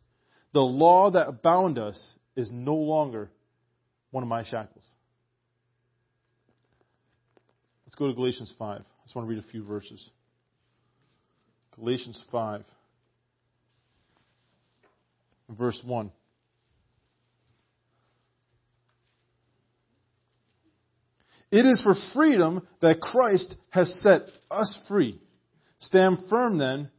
[0.53, 3.29] The law that bound us is no longer
[4.11, 4.89] one of my shackles.
[7.95, 8.81] Let's go to Galatians 5.
[8.81, 10.09] I just want to read a few verses.
[11.77, 12.65] Galatians 5,
[15.57, 16.11] verse 1.
[21.51, 25.17] It is for freedom that Christ has set us free.
[25.79, 26.89] Stand firm then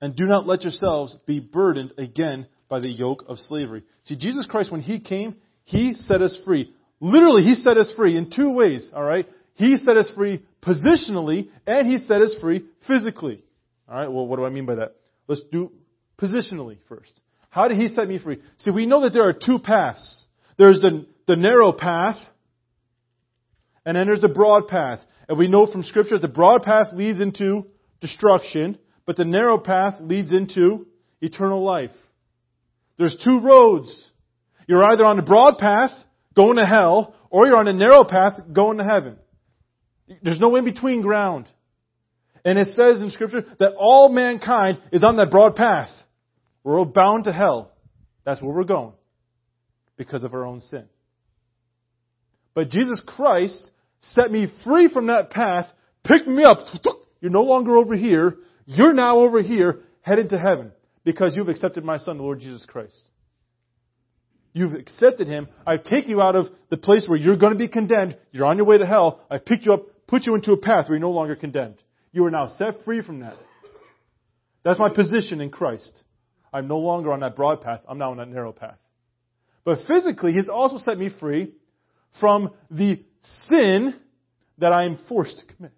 [0.00, 3.82] and do not let yourselves be burdened again by the yoke of slavery.
[4.04, 6.74] See, Jesus Christ, when He came, He set us free.
[6.98, 9.28] Literally, He set us free in two ways, alright?
[9.60, 13.44] He set us free positionally, and He set us free physically.
[13.86, 14.96] Alright, well, what do I mean by that?
[15.28, 15.70] Let's do
[16.18, 17.20] positionally first.
[17.50, 18.38] How did He set me free?
[18.56, 20.24] See, we know that there are two paths.
[20.56, 22.16] There's the, the narrow path,
[23.84, 25.00] and then there's the broad path.
[25.28, 27.66] And we know from Scripture that the broad path leads into
[28.00, 30.86] destruction, but the narrow path leads into
[31.20, 31.90] eternal life.
[32.96, 34.08] There's two roads.
[34.66, 35.90] You're either on the broad path,
[36.34, 39.16] going to hell, or you're on the narrow path, going to heaven.
[40.22, 41.46] There's no in between ground.
[42.44, 45.90] And it says in scripture that all mankind is on that broad path.
[46.64, 47.72] We're all bound to hell.
[48.24, 48.92] That's where we're going.
[49.96, 50.84] Because of our own sin.
[52.54, 53.70] But Jesus Christ
[54.00, 55.66] set me free from that path,
[56.04, 56.58] picked me up.
[57.20, 58.36] You're no longer over here.
[58.64, 60.72] You're now over here headed to heaven
[61.04, 62.96] because you've accepted my son, the Lord Jesus Christ.
[64.52, 65.48] You've accepted him.
[65.66, 68.16] I've taken you out of the place where you're going to be condemned.
[68.32, 69.20] You're on your way to hell.
[69.30, 71.76] I've picked you up, put you into a path where you're no longer condemned.
[72.12, 73.36] You are now set free from that.
[74.64, 75.92] That's my position in Christ.
[76.52, 77.80] I'm no longer on that broad path.
[77.88, 78.78] I'm now on that narrow path.
[79.64, 81.52] But physically, He's also set me free
[82.18, 83.02] from the
[83.48, 83.94] sin
[84.58, 85.72] that I am forced to commit.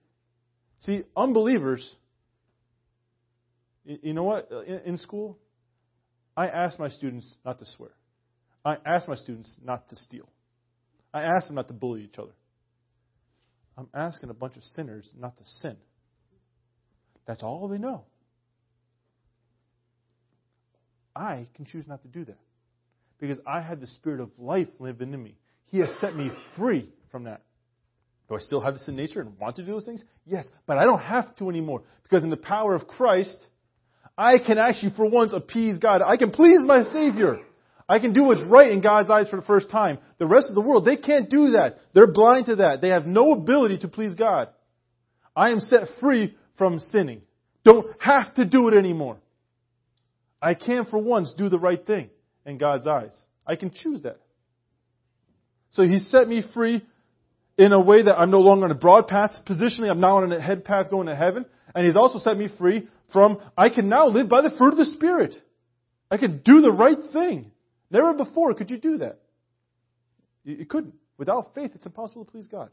[0.81, 1.95] See, unbelievers
[3.85, 4.51] you know what?
[4.51, 5.39] Uh, in school,
[6.37, 7.91] I ask my students not to swear.
[8.65, 10.29] I ask my students not to steal.
[11.13, 12.33] I ask them not to bully each other.
[13.83, 15.77] I'm asking a bunch of sinners not to sin.
[17.27, 18.05] That's all they know.
[21.17, 22.39] I can choose not to do that
[23.19, 25.37] because I have the spirit of life living in me.
[25.67, 27.43] He has set me free from that.
[28.29, 30.03] Do I still have the sin nature and want to do those things?
[30.25, 31.83] Yes, but I don't have to anymore.
[32.05, 33.37] Because in the power of Christ,
[34.17, 36.03] I can actually, for once, appease God.
[36.03, 37.41] I can please my Savior.
[37.89, 39.99] I can do what's right in God's eyes for the first time.
[40.19, 41.77] The rest of the world, they can't do that.
[41.95, 42.81] They're blind to that.
[42.81, 44.49] They have no ability to please God.
[45.35, 47.23] I am set free from sinning.
[47.65, 49.19] Don't have to do it anymore.
[50.41, 52.11] I can, for once, do the right thing
[52.45, 53.17] in God's eyes.
[53.47, 54.19] I can choose that.
[55.71, 56.85] So He set me free
[57.57, 59.33] in a way that I'm no longer on a broad path.
[59.47, 61.47] Positionally, I'm now on a head path going to heaven.
[61.75, 64.79] And He's also set me free from, I can now live by the fruit of
[64.79, 65.35] the Spirit.
[66.11, 67.52] I can do the right thing.
[67.93, 69.19] Never before could you do that.
[70.45, 70.95] You, couldn't.
[71.19, 72.71] Without faith, it's impossible to please God.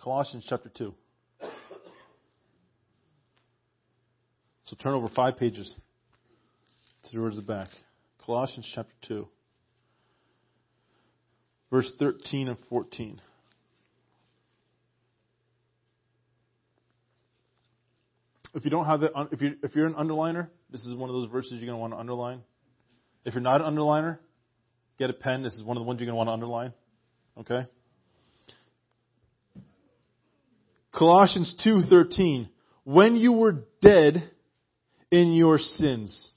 [0.00, 0.94] Colossians chapter 2.
[4.66, 5.74] So turn over five pages
[7.10, 7.68] towards the back.
[8.24, 9.26] Colossians chapter 2,
[11.70, 13.20] verse 13 and 14.
[18.54, 21.14] If you don't have that, if you if you're an underliner, this is one of
[21.14, 22.40] those verses you're going to want to underline.
[23.24, 24.18] If you're not an underliner,
[24.98, 25.42] get a pen.
[25.42, 26.72] This is one of the ones you're going to want to underline.
[27.38, 27.66] Okay.
[30.92, 32.48] Colossians 2:13
[32.84, 34.30] When you were dead
[35.10, 36.30] in your sins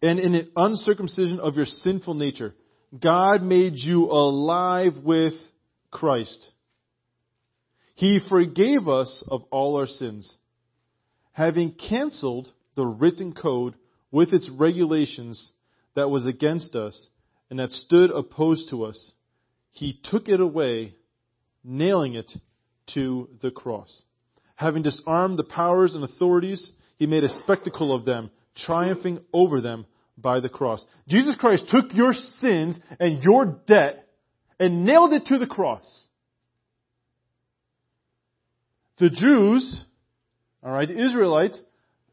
[0.00, 2.54] and in the uncircumcision of your sinful nature
[2.98, 5.34] God made you alive with
[5.90, 6.52] Christ.
[7.94, 10.36] He forgave us of all our sins,
[11.38, 13.72] having canceled the written code
[14.10, 15.52] with its regulations
[15.94, 17.10] that was against us
[17.48, 19.12] and that stood opposed to us.
[19.70, 20.96] He took it away,
[21.62, 22.32] nailing it
[22.94, 24.02] to the cross.
[24.56, 29.86] Having disarmed the powers and authorities, he made a spectacle of them, triumphing over them
[30.16, 30.84] by the cross.
[31.06, 34.08] Jesus Christ took your sins and your debt
[34.58, 36.06] and nailed it to the cross.
[38.98, 39.84] The Jews,
[40.64, 41.60] alright, the Israelites,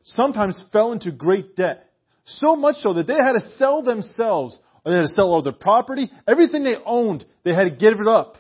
[0.04, 1.90] sometimes fell into great debt.
[2.26, 5.42] So much so that they had to sell themselves, or they had to sell all
[5.42, 8.38] their property, everything they owned, they had to give it up.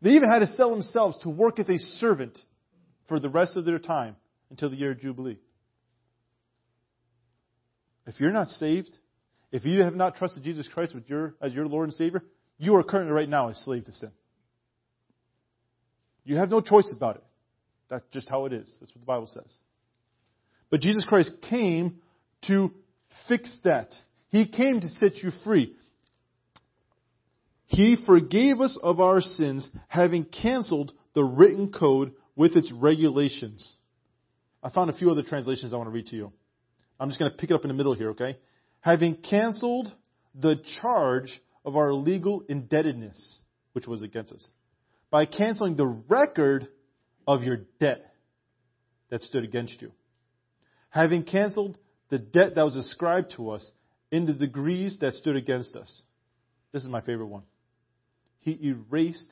[0.00, 2.38] They even had to sell themselves to work as a servant
[3.08, 4.16] for the rest of their time
[4.50, 5.38] until the year of Jubilee.
[8.06, 8.96] If you're not saved,
[9.50, 12.22] if you have not trusted Jesus Christ your, as your Lord and Savior,
[12.58, 14.10] you are currently right now a slave to sin.
[16.24, 17.24] You have no choice about it.
[17.88, 18.76] That's just how it is.
[18.80, 19.56] That's what the Bible says.
[20.70, 22.00] But Jesus Christ came
[22.46, 22.70] to
[23.28, 23.92] fix that.
[24.28, 25.74] He came to set you free.
[27.66, 33.76] He forgave us of our sins, having canceled the written code with its regulations.
[34.62, 36.32] I found a few other translations I want to read to you.
[36.98, 38.38] I'm just going to pick it up in the middle here, okay?
[38.80, 39.92] Having canceled
[40.34, 43.38] the charge of our legal indebtedness,
[43.72, 44.46] which was against us,
[45.10, 46.68] by canceling the record
[47.28, 48.14] of your debt
[49.10, 49.92] that stood against you.
[50.88, 51.76] Having canceled
[52.08, 53.70] the debt that was ascribed to us
[54.10, 56.02] in the degrees that stood against us.
[56.72, 57.42] This is my favorite one.
[58.40, 59.30] He erased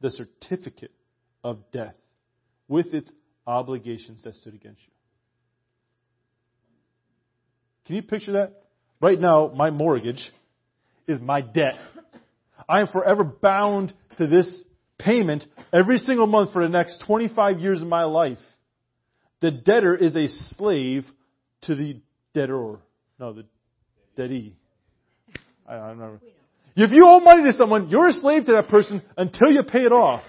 [0.00, 0.92] the certificate
[1.42, 1.96] of death
[2.68, 3.10] with its
[3.44, 4.92] obligations that stood against you.
[7.86, 8.52] Can you picture that?
[9.00, 10.30] Right now, my mortgage
[11.08, 11.74] is my debt.
[12.68, 14.64] I am forever bound to this
[15.06, 18.38] payment every single month for the next 25 years of my life.
[19.40, 21.04] The debtor is a slave
[21.62, 22.00] to the
[22.34, 22.78] debtor.
[23.18, 23.44] No, the
[24.16, 24.56] deadee.
[25.66, 26.18] I, I don't know.
[26.74, 29.82] If you owe money to someone, you're a slave to that person until you pay
[29.82, 30.22] it off.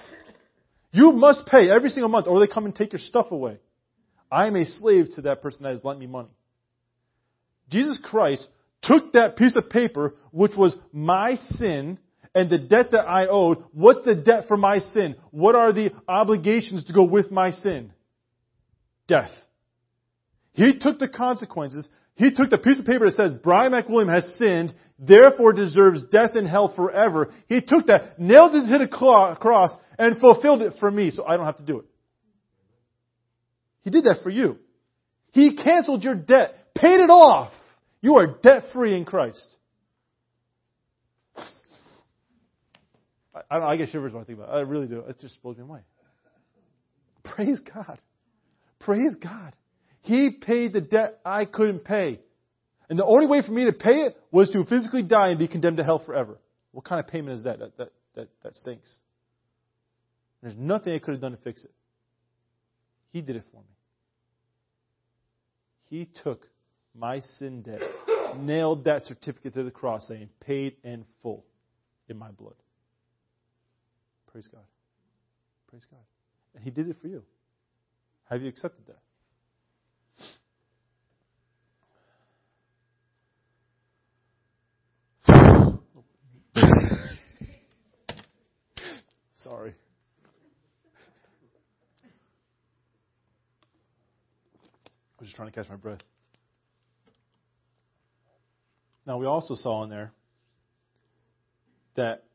[0.91, 3.57] You must pay every single month or they come and take your stuff away.
[4.31, 6.29] I am a slave to that person that has lent me money.
[7.69, 8.47] Jesus Christ
[8.81, 11.97] took that piece of paper, which was my sin,
[12.35, 13.63] and the debt that I owed.
[13.73, 15.15] What's the debt for my sin?
[15.31, 17.91] What are the obligations to go with my sin?
[19.07, 19.31] Death.
[20.53, 21.87] He took the consequences.
[22.15, 26.35] He took the piece of paper that says Brian MacWilliam has sinned, therefore deserves death
[26.35, 27.31] in hell forever.
[27.47, 31.37] He took that, nailed it to the cross, and fulfilled it for me so I
[31.37, 31.85] don't have to do it.
[33.81, 34.57] He did that for you.
[35.31, 37.51] He canceled your debt paid it off.
[38.01, 39.56] You are debt free in Christ.
[43.49, 44.57] I, I, get shivers when I think about it.
[44.57, 44.99] I really do.
[45.07, 45.79] It just blows me away.
[47.23, 47.99] Praise God.
[48.79, 49.53] Praise God.
[50.01, 52.19] He paid the debt I couldn't pay.
[52.89, 55.47] And the only way for me to pay it was to physically die and be
[55.47, 56.37] condemned to hell forever.
[56.71, 57.59] What kind of payment is that?
[57.59, 58.93] That, that, that, that stinks.
[60.41, 61.71] There's nothing I could have done to fix it.
[63.11, 63.63] He did it for me.
[65.89, 66.45] He took
[66.95, 67.81] my sin debt,
[68.37, 71.45] nailed that certificate to the cross saying, paid in full
[72.09, 72.55] in my blood.
[74.37, 74.65] Praise God.
[75.67, 75.99] Praise God.
[76.53, 77.23] And He did it for you.
[78.29, 78.99] Have you accepted that?
[89.43, 89.73] Sorry.
[95.13, 96.01] I was just trying to catch my breath.
[99.07, 100.11] Now, we also saw in there
[101.95, 102.26] that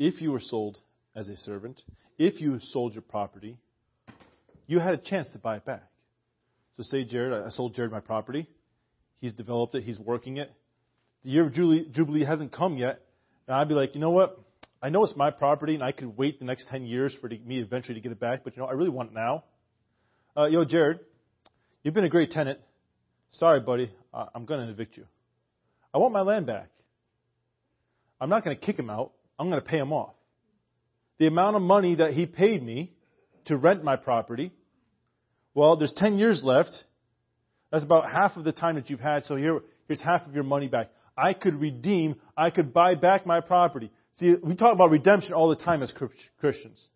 [0.00, 0.78] if you were sold
[1.14, 1.80] as a servant,
[2.18, 3.58] if you sold your property,
[4.66, 5.84] you had a chance to buy it back.
[6.76, 8.48] So, say, Jared, I sold Jared my property.
[9.20, 10.50] He's developed it, he's working it.
[11.22, 13.02] The year of Jubilee, hasn't come yet.
[13.46, 14.40] And I'd be like, you know what?
[14.82, 17.58] I know it's my property, and I could wait the next 10 years for me
[17.58, 19.44] eventually to get it back, but you know, I really want it now.
[20.34, 21.00] Uh, yo, Jared,
[21.82, 22.58] you've been a great tenant.
[23.32, 25.04] Sorry, buddy, I'm going to evict you.
[25.92, 26.70] I want my land back.
[28.18, 29.12] I'm not going to kick him out.
[29.40, 30.12] I'm going to pay him off.
[31.18, 32.92] The amount of money that he paid me
[33.46, 34.52] to rent my property,
[35.54, 36.72] well, there's 10 years left.
[37.72, 40.44] That's about half of the time that you've had, so here, here's half of your
[40.44, 40.90] money back.
[41.16, 43.90] I could redeem, I could buy back my property.
[44.16, 45.92] See, we talk about redemption all the time as
[46.38, 46.86] Christians.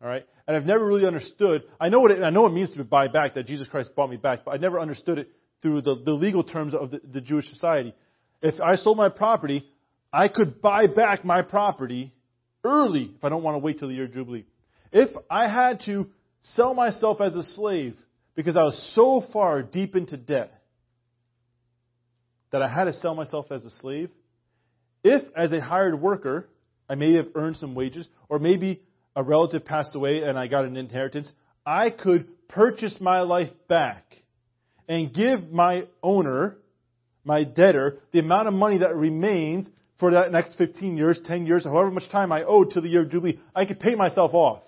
[0.00, 0.24] All right?
[0.46, 1.64] And I've never really understood.
[1.80, 3.90] I know what it, I know what it means to buy back, that Jesus Christ
[3.96, 5.30] bought me back, but I never understood it
[5.62, 7.92] through the, the legal terms of the, the Jewish society.
[8.40, 9.66] If I sold my property,
[10.12, 12.12] I could buy back my property
[12.64, 14.44] early if I don't want to wait till the year Jubilee.
[14.92, 16.08] If I had to
[16.42, 17.96] sell myself as a slave
[18.34, 20.52] because I was so far deep into debt
[22.50, 24.10] that I had to sell myself as a slave,
[25.04, 26.48] if, as a hired worker,
[26.88, 28.82] I may have earned some wages, or maybe
[29.14, 31.30] a relative passed away and I got an inheritance,
[31.64, 34.04] I could purchase my life back
[34.88, 36.56] and give my owner,
[37.24, 39.68] my debtor, the amount of money that remains
[40.00, 43.02] for that next 15 years, 10 years, however much time I owe to the year
[43.02, 43.38] of Jubilee.
[43.54, 44.62] I could pay myself off.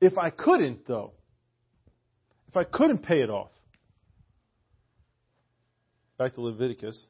[0.00, 1.12] If I couldn't, though,
[2.48, 3.50] if I couldn't pay it off,
[6.18, 7.06] back to Leviticus.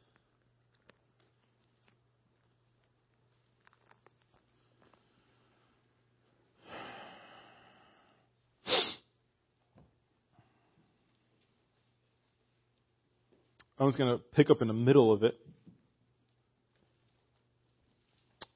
[13.77, 15.35] I was going to pick up in the middle of it.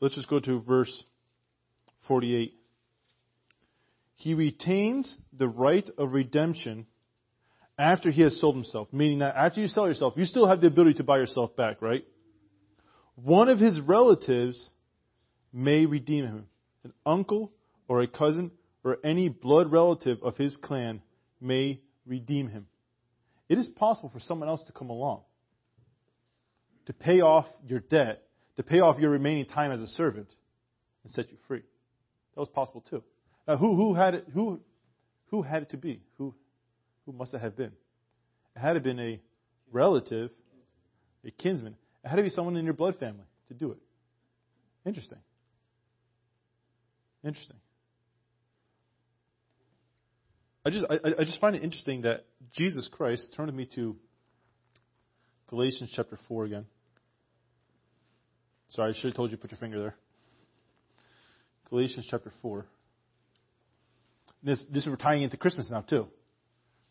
[0.00, 1.02] Let's just go to verse
[2.06, 2.54] 48.
[4.16, 6.86] He retains the right of redemption
[7.78, 10.66] after he has sold himself, meaning that after you sell yourself, you still have the
[10.66, 12.04] ability to buy yourself back, right?
[13.14, 14.68] One of his relatives
[15.52, 16.46] may redeem him.
[16.84, 17.52] An uncle
[17.86, 18.50] or a cousin
[18.84, 21.00] or any blood relative of his clan
[21.40, 22.66] may redeem him.
[23.48, 25.22] It is possible for someone else to come along
[26.88, 28.22] to pay off your debt,
[28.58, 30.34] to pay off your remaining time as a servant,
[31.04, 31.62] and set you free.
[32.34, 33.04] That was possible too.
[33.46, 34.26] Now, who, who had it?
[34.34, 34.60] Who,
[35.28, 36.02] who had it to be?
[36.18, 36.34] Who,
[37.06, 37.72] who must it have been?
[38.56, 39.20] It had to have been a
[39.70, 40.30] relative,
[41.24, 41.76] a kinsman.
[42.04, 43.78] It had to be someone in your blood family to do it.
[44.84, 45.18] Interesting.
[47.24, 47.56] Interesting.
[50.64, 53.96] I just, I, I just find it interesting that Jesus Christ, turn with me to
[55.48, 56.66] Galatians chapter 4 again.
[58.70, 59.94] Sorry, I should have told you to put your finger there.
[61.70, 62.66] Galatians chapter 4.
[64.42, 66.06] This, this we're tying into Christmas now, too.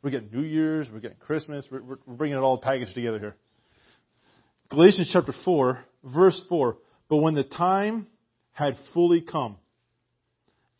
[0.01, 3.35] We're getting New Year's, we're getting Christmas, we're, we're bringing it all packaged together here.
[4.69, 6.77] Galatians chapter 4, verse 4.
[7.09, 8.07] But when the time
[8.51, 9.57] had fully come,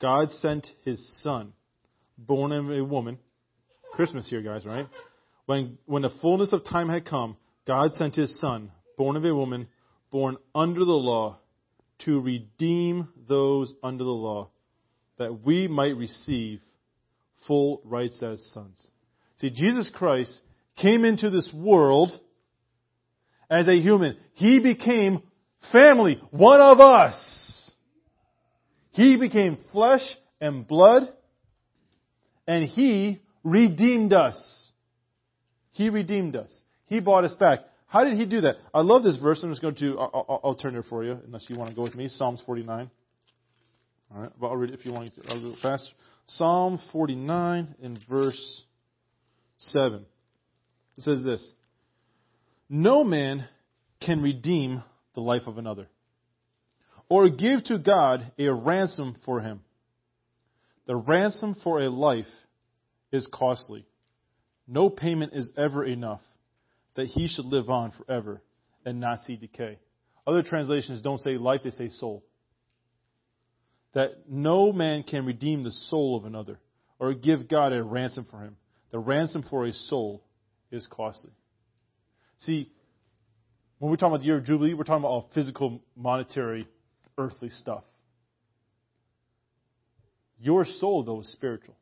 [0.02, 1.54] God sent his son
[2.18, 3.18] born of a woman.
[3.94, 4.88] Christmas here, guys, right?
[5.46, 9.34] When, when the fullness of time had come, God sent his son, born of a
[9.34, 9.68] woman,
[10.12, 11.38] born under the law,
[12.00, 14.50] to redeem those under the law,
[15.18, 16.62] that we might receive
[17.48, 18.88] full rights as sons.
[19.38, 20.42] See, Jesus Christ
[20.76, 22.12] came into this world
[23.50, 24.18] as a human.
[24.34, 25.24] He became
[25.72, 27.72] family, one of us.
[28.92, 30.02] He became flesh
[30.40, 31.12] and blood
[32.48, 34.72] and He redeemed us.
[35.72, 36.56] He redeemed us.
[36.86, 37.60] He bought us back.
[37.88, 38.56] How did He do that?
[38.74, 39.42] I love this verse.
[39.44, 41.84] I'm just going to, I'll, I'll turn there for you, unless you want to go
[41.84, 42.10] with me.
[42.10, 42.90] Psalms 49.
[44.14, 45.22] All right, but I'll read it if you want to.
[45.30, 45.92] I'll go fast.
[46.28, 48.64] Psalm 49 in verse
[49.60, 50.06] 7.
[50.98, 51.54] It says this
[52.70, 53.48] No man
[54.02, 54.84] can redeem
[55.16, 55.88] the life of another,
[57.10, 59.62] or give to God a ransom for him.
[60.86, 62.26] The ransom for a life
[63.12, 63.86] is costly.
[64.68, 66.22] No payment is ever enough
[66.98, 68.42] that he should live on forever
[68.84, 69.78] and not see decay.
[70.26, 72.26] Other translations don't say life, they say soul.
[73.94, 76.60] That no man can redeem the soul of another
[77.00, 78.58] or give God a ransom for him.
[78.92, 80.24] The ransom for a soul
[80.72, 81.32] is costly.
[82.40, 82.72] See,
[83.78, 86.68] when we're talking about the year of Jubilee, we're talking about all physical, monetary,
[87.18, 87.84] earthly stuff.
[90.40, 91.77] Your soul, though, is spiritual.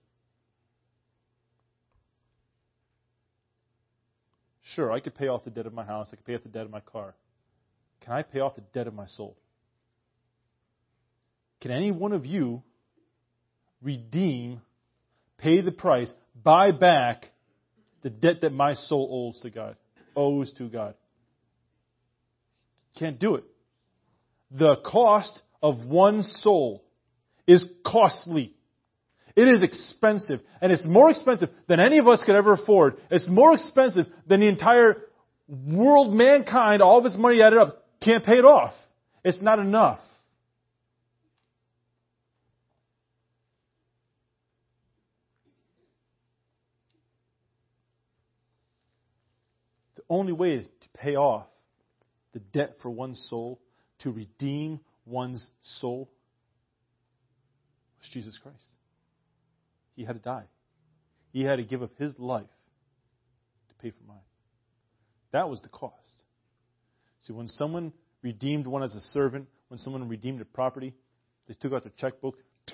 [4.75, 6.49] Sure, I could pay off the debt of my house, I could pay off the
[6.49, 7.15] debt of my car.
[8.01, 9.37] Can I pay off the debt of my soul?
[11.61, 12.61] Can any one of you
[13.81, 14.61] redeem,
[15.37, 16.11] pay the price,
[16.43, 17.31] buy back
[18.01, 19.77] the debt that my soul owes to God,
[20.15, 20.95] owes to God?
[22.99, 23.45] Can't do it.
[24.51, 26.83] The cost of one soul
[27.47, 28.54] is costly.
[29.35, 30.39] It is expensive.
[30.61, 32.97] And it's more expensive than any of us could ever afford.
[33.11, 35.03] It's more expensive than the entire
[35.47, 38.73] world, mankind, all of its money added up, can't pay it off.
[39.23, 39.99] It's not enough.
[49.95, 51.47] The only way to pay off
[52.33, 53.59] the debt for one's soul,
[53.99, 56.09] to redeem one's soul,
[57.99, 58.74] was Jesus Christ.
[59.95, 60.45] He had to die.
[61.31, 62.43] He had to give up his life
[63.69, 64.17] to pay for mine.
[65.31, 65.93] That was the cost.
[67.21, 67.91] See, when someone
[68.21, 70.93] redeemed one as a servant, when someone redeemed a property,
[71.47, 72.37] they took out their checkbook,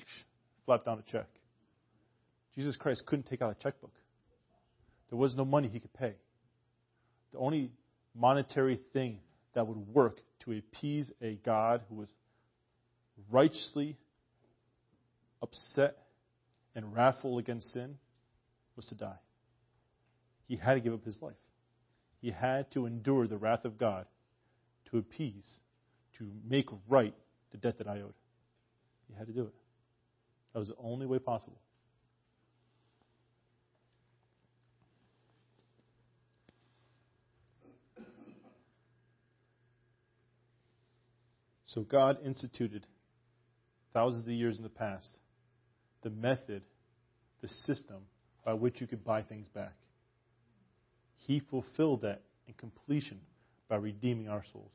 [0.66, 1.26] flapped down a check.
[2.54, 3.94] Jesus Christ couldn't take out a checkbook.
[5.10, 6.14] There was no money he could pay.
[7.32, 7.70] The only
[8.14, 9.20] monetary thing
[9.54, 12.08] that would work to appease a God who was
[13.30, 13.96] righteously
[15.42, 15.96] upset
[16.74, 17.96] and wrathful against sin
[18.76, 19.18] was to die.
[20.48, 21.34] He had to give up his life.
[22.20, 24.06] He had to endure the wrath of God
[24.90, 25.58] to appease,
[26.18, 27.14] to make right
[27.50, 28.14] the debt that I owed.
[29.08, 29.54] He had to do it.
[30.52, 31.58] That was the only way possible.
[41.64, 42.86] So God instituted
[43.94, 45.16] thousands of years in the past
[46.02, 46.62] the method,
[47.40, 47.98] the system
[48.44, 49.74] by which you could buy things back.
[51.18, 53.20] He fulfilled that in completion
[53.68, 54.72] by redeeming our souls.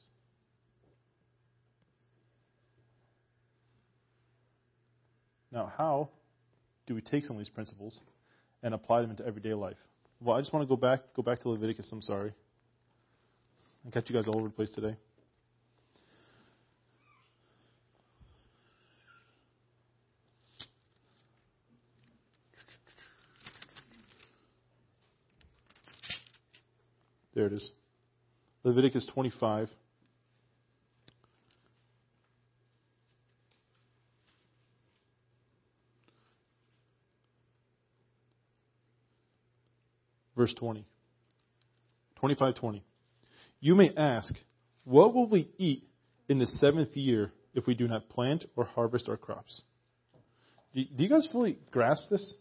[5.52, 6.10] Now, how
[6.86, 8.00] do we take some of these principles
[8.64, 9.78] and apply them into everyday life?
[10.22, 12.34] Well, I just want to go back go back to Leviticus, I'm sorry.
[13.86, 14.96] I got you guys all over the place today.
[27.38, 27.70] There it is.
[28.64, 29.70] Leviticus 25.
[40.36, 40.84] Verse 20.
[42.20, 42.82] 25:20.
[43.60, 44.34] You may ask,
[44.84, 45.88] what will we eat
[46.28, 49.62] in the seventh year if we do not plant or harvest our crops?
[50.74, 52.36] Do you guys fully grasp this?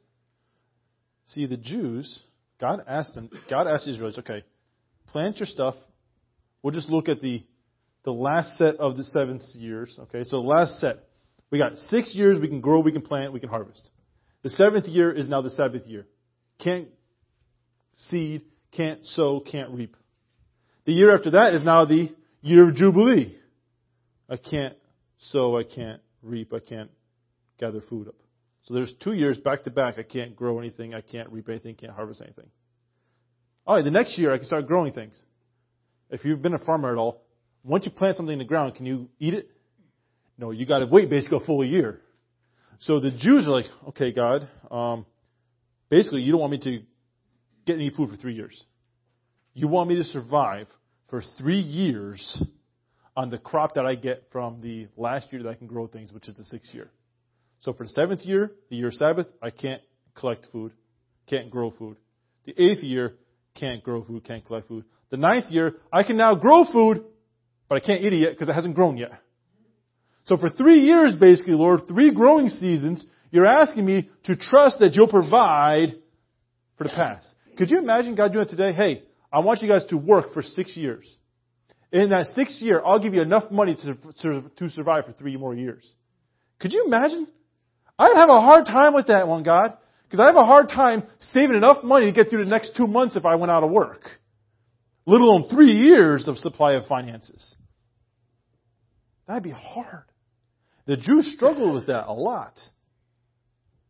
[1.26, 2.22] See, the Jews,
[2.58, 4.42] God asked them, God asked the Israelites, okay,
[5.08, 5.74] plant your stuff.
[6.62, 7.44] We'll just look at the,
[8.04, 9.96] the last set of the seven years.
[10.04, 10.98] Okay, so last set.
[11.50, 13.88] We got six years we can grow, we can plant, we can harvest.
[14.42, 16.06] The seventh year is now the Sabbath year.
[16.58, 16.88] Can't
[17.96, 18.42] seed,
[18.72, 19.96] can't sow, can't reap.
[20.84, 22.10] The year after that is now the
[22.42, 23.36] year of Jubilee.
[24.28, 24.74] I can't
[25.18, 26.90] sow, I can't reap, I can't
[27.58, 28.14] gather food up.
[28.64, 29.98] So there's two years back to back.
[29.98, 32.46] I can't grow anything, I can't reap anything, can't harvest anything.
[33.66, 35.18] All right, the next year I can start growing things.
[36.08, 37.22] If you've been a farmer at all,
[37.64, 39.50] once you plant something in the ground, can you eat it?
[40.38, 42.00] No, you got to wait basically a full year.
[42.78, 45.04] So the Jews are like, okay, God, um,
[45.88, 46.82] basically you don't want me to
[47.66, 48.62] get any food for three years.
[49.52, 50.68] You want me to survive
[51.08, 52.40] for three years
[53.16, 56.12] on the crop that I get from the last year that I can grow things,
[56.12, 56.90] which is the sixth year.
[57.60, 59.80] So for the seventh year, the year Sabbath, I can't
[60.14, 60.72] collect food,
[61.26, 61.96] can't grow food.
[62.44, 63.14] The eighth year,
[63.56, 64.84] can't grow food, can't collect food.
[65.10, 67.04] The ninth year, I can now grow food,
[67.68, 69.12] but I can't eat it yet because it hasn't grown yet.
[70.26, 74.94] So for three years, basically, Lord, three growing seasons, you're asking me to trust that
[74.94, 75.94] you'll provide
[76.76, 77.34] for the past.
[77.56, 78.72] Could you imagine God doing it today?
[78.72, 81.16] Hey, I want you guys to work for six years.
[81.92, 85.54] In that sixth year, I'll give you enough money to, to survive for three more
[85.54, 85.94] years.
[86.58, 87.28] Could you imagine?
[87.98, 89.76] I'd have a hard time with that one, God.
[90.08, 92.86] Because I have a hard time saving enough money to get through the next two
[92.86, 94.02] months if I went out of work.
[95.04, 97.54] Let alone three years of supply of finances.
[99.26, 100.04] That'd be hard.
[100.86, 102.54] The Jews struggled with that a lot.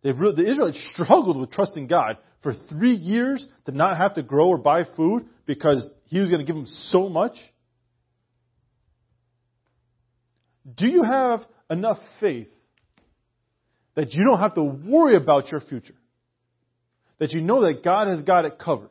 [0.02, 4.48] They, the Israelites struggled with trusting God for three years to not have to grow
[4.48, 7.34] or buy food because He was going to give them so much.
[10.74, 11.40] Do you have
[11.70, 12.48] enough faith
[13.94, 15.94] that you don't have to worry about your future?
[17.18, 18.90] That you know that God has got it covered?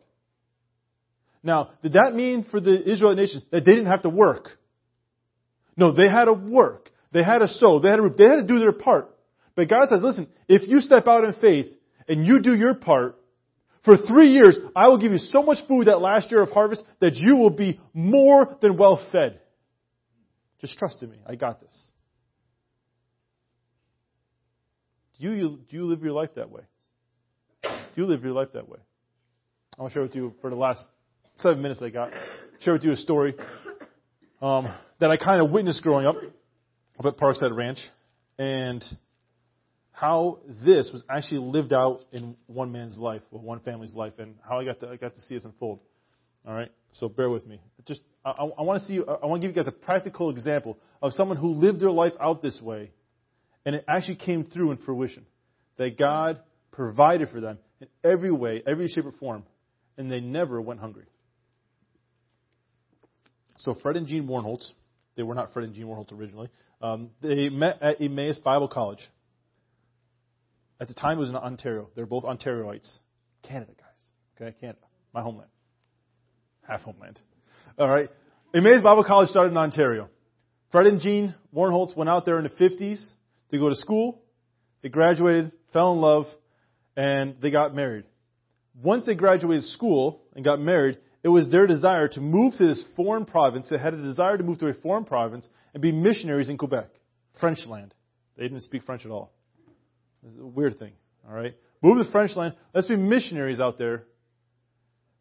[1.43, 4.49] Now, did that mean for the Israelite nation that they didn't have to work?
[5.78, 6.89] No, they had to work.
[7.11, 7.80] They had to sow.
[7.80, 9.15] They had to, they had to do their part.
[9.55, 11.67] But God says, listen, if you step out in faith
[12.07, 13.17] and you do your part,
[13.86, 16.84] for three years, I will give you so much food that last year of harvest
[16.99, 19.39] that you will be more than well fed.
[20.59, 21.17] Just trust in me.
[21.26, 21.88] I got this.
[25.19, 26.63] Do you, do you live your life that way?
[27.96, 28.80] You live your life that way?
[29.78, 30.86] I want to share with you for the last
[31.38, 32.12] seven minutes I got.
[32.60, 33.36] Share with you a story
[34.41, 34.68] um,
[35.00, 36.18] that I kind of witnessed growing up
[37.00, 37.80] up at Parkside Ranch,
[38.38, 38.84] and
[39.91, 44.36] how this was actually lived out in one man's life, or one family's life, and
[44.48, 45.80] how I got to, I got to see this unfold.
[46.46, 47.62] All right, so bear with me.
[47.86, 49.00] Just I, I want to see.
[49.00, 52.14] I want to give you guys a practical example of someone who lived their life
[52.20, 52.91] out this way,
[53.66, 55.26] and it actually came through in fruition.
[55.78, 56.39] That God
[56.72, 59.43] provided for them in every way, every shape or form,
[59.97, 61.05] and they never went hungry.
[63.57, 64.67] So Fred and Jean Warnholtz,
[65.15, 66.49] they were not Fred and Jean Warnholtz originally.
[66.81, 68.99] Um, they met at Emmaus Bible College.
[70.79, 71.89] At the time, it was in Ontario.
[71.95, 72.89] They're both Ontarioites.
[73.43, 74.47] Canada, guys.
[74.49, 74.79] Okay, Canada.
[75.13, 75.49] My homeland.
[76.67, 77.21] Half homeland.
[77.79, 78.09] All right.
[78.53, 80.09] Emmaus Bible College started in Ontario.
[80.71, 83.01] Fred and Jean Warnholtz went out there in the 50s
[83.51, 84.21] to go to school.
[84.81, 86.25] They graduated, fell in love,
[86.96, 88.06] and they got married.
[88.82, 92.84] Once they graduated school and got married, it was their desire to move to this
[92.96, 93.68] foreign province.
[93.70, 96.89] They had a desire to move to a foreign province and be missionaries in Quebec,
[97.39, 97.93] French land.
[98.38, 99.32] They didn't speak French at all.
[100.28, 100.93] It's a weird thing.
[101.28, 102.54] All right, move to French land.
[102.74, 104.04] Let's be missionaries out there,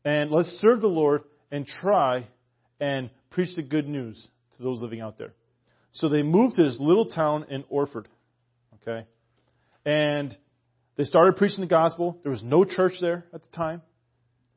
[0.04, 2.26] and let's serve the Lord and try
[2.80, 5.32] and preach the good news to those living out there.
[5.92, 8.08] So they moved to this little town in Orford.
[8.82, 9.06] Okay,
[9.86, 10.36] and
[10.96, 12.18] they started preaching the gospel.
[12.22, 13.82] There was no church there at the time.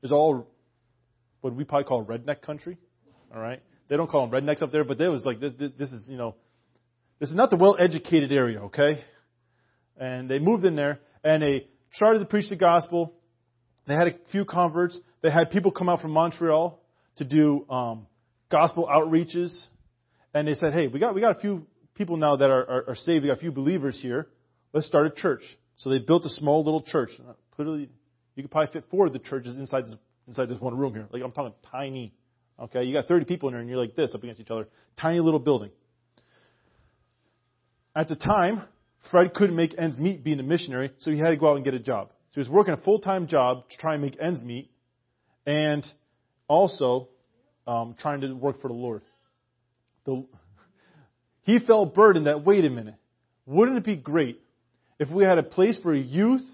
[0.01, 0.47] It was all
[1.41, 2.77] what we probably call redneck country.
[3.33, 5.53] All right, they don't call them rednecks up there, but there was like this.
[5.57, 6.35] This, this is you know,
[7.19, 8.61] this is not the well-educated area.
[8.63, 9.03] Okay,
[9.97, 13.13] and they moved in there and they started to preach the gospel.
[13.87, 14.99] They had a few converts.
[15.21, 16.79] They had people come out from Montreal
[17.17, 18.05] to do um,
[18.51, 19.65] gospel outreaches,
[20.33, 21.65] and they said, "Hey, we got we got a few
[21.95, 23.23] people now that are, are, are saved.
[23.23, 24.27] We got a few believers here.
[24.71, 25.41] Let's start a church."
[25.77, 27.09] So they built a small little church.
[27.55, 27.89] Clearly,
[28.35, 29.95] you could probably fit four of the churches inside this
[30.27, 31.07] inside this one room here.
[31.11, 32.13] Like I'm talking tiny.
[32.59, 34.67] Okay, you got 30 people in there, and you're like this up against each other.
[34.99, 35.69] Tiny little building.
[37.95, 38.63] At the time,
[39.11, 41.63] Fred couldn't make ends meet being a missionary, so he had to go out and
[41.63, 42.09] get a job.
[42.31, 44.71] So he was working a full time job to try and make ends meet,
[45.45, 45.85] and
[46.47, 47.09] also
[47.67, 49.03] um, trying to work for the Lord.
[50.05, 50.25] The,
[51.43, 52.95] he felt burdened that, wait a minute,
[53.45, 54.41] wouldn't it be great
[54.99, 56.45] if we had a place for youth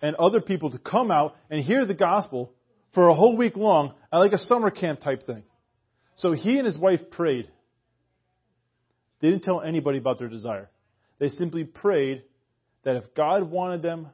[0.00, 2.52] and other people to come out and hear the gospel
[2.94, 5.42] for a whole week long, uh, like a summer camp type thing?
[6.16, 7.50] So he and his wife prayed.
[9.20, 10.68] They didn't tell anybody about their desire.
[11.18, 12.24] They simply prayed
[12.84, 14.08] that if God wanted them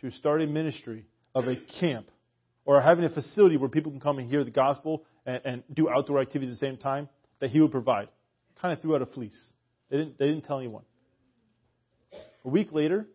[0.00, 2.10] to start a ministry of a camp
[2.64, 5.88] or having a facility where people can come and hear the gospel and, and do
[5.88, 7.08] outdoor activities at the same time,
[7.40, 8.08] that He would provide.
[8.60, 9.40] Kind of threw out a fleece.
[9.90, 10.82] They didn't, they didn't tell anyone.
[12.44, 13.06] A week later,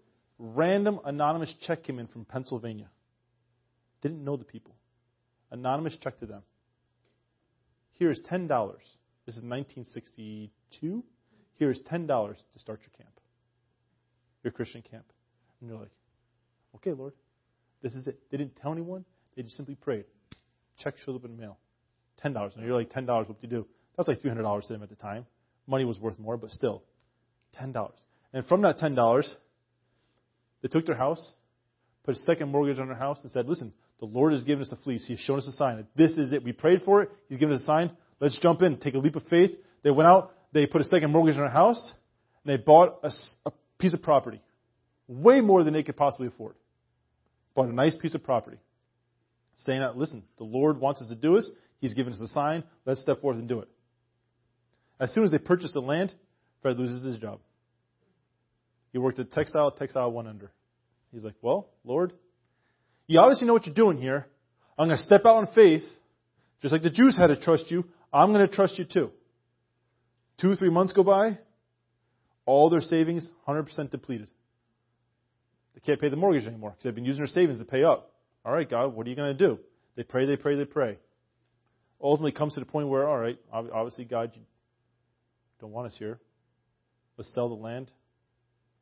[0.43, 2.89] random anonymous check came in from Pennsylvania.
[4.01, 4.75] Didn't know the people.
[5.51, 6.43] Anonymous check to them.
[7.93, 8.47] Here is $10.
[9.25, 11.03] This is 1962.
[11.55, 13.13] Here is $10 to start your camp
[14.43, 15.05] your Christian camp.
[15.59, 15.91] And you're like,
[16.75, 17.13] okay, Lord,
[17.81, 18.19] this is it.
[18.29, 19.05] They didn't tell anyone.
[19.35, 20.05] They just simply prayed.
[20.77, 21.57] Check showed up in the mail.
[22.23, 22.55] $10.
[22.55, 23.67] And you're like, $10, what do you do?
[23.97, 25.25] That's like $300 to them at the time.
[25.65, 26.83] Money was worth more, but still,
[27.59, 27.91] $10.
[28.33, 29.23] And from that $10,
[30.63, 31.31] they took their house,
[32.03, 34.71] put a second mortgage on their house, and said, listen, the Lord has given us
[34.71, 35.05] a fleece.
[35.07, 35.85] He's shown us a sign.
[35.95, 36.43] This is it.
[36.43, 37.09] We prayed for it.
[37.29, 37.91] He's given us a sign.
[38.19, 38.77] Let's jump in.
[38.77, 39.51] Take a leap of faith.
[39.83, 40.33] They went out.
[40.53, 41.93] They put a second mortgage on their house.
[42.43, 43.11] And they bought a,
[43.45, 44.41] a piece of property.
[45.07, 46.55] Way more than they could possibly afford.
[47.55, 48.57] Bought a nice piece of property.
[49.57, 51.49] Saying out, listen, the Lord wants us to do this.
[51.79, 52.63] He's given us the sign.
[52.85, 53.67] Let's step forth and do it.
[54.99, 56.13] As soon as they purchased the land,
[56.61, 57.39] Fred loses his job.
[58.93, 60.51] He worked at textile, textile one under.
[61.11, 62.13] He's like, well, Lord,
[63.07, 64.27] You obviously know what you're doing here.
[64.77, 65.83] I'm going to step out in faith.
[66.61, 69.11] Just like the Jews had to trust you, I'm going to trust you too.
[70.39, 71.37] Two, three months go by,
[72.45, 74.29] all their savings 100% depleted.
[75.75, 78.11] They can't pay the mortgage anymore because they've been using their savings to pay up.
[78.45, 79.59] All right, God, what are you going to do?
[79.95, 80.97] They pray, they pray, they pray.
[82.01, 84.41] Ultimately, comes to the point where, all right, obviously, God, you
[85.61, 86.19] don't want us here.
[87.17, 87.91] Let's sell the land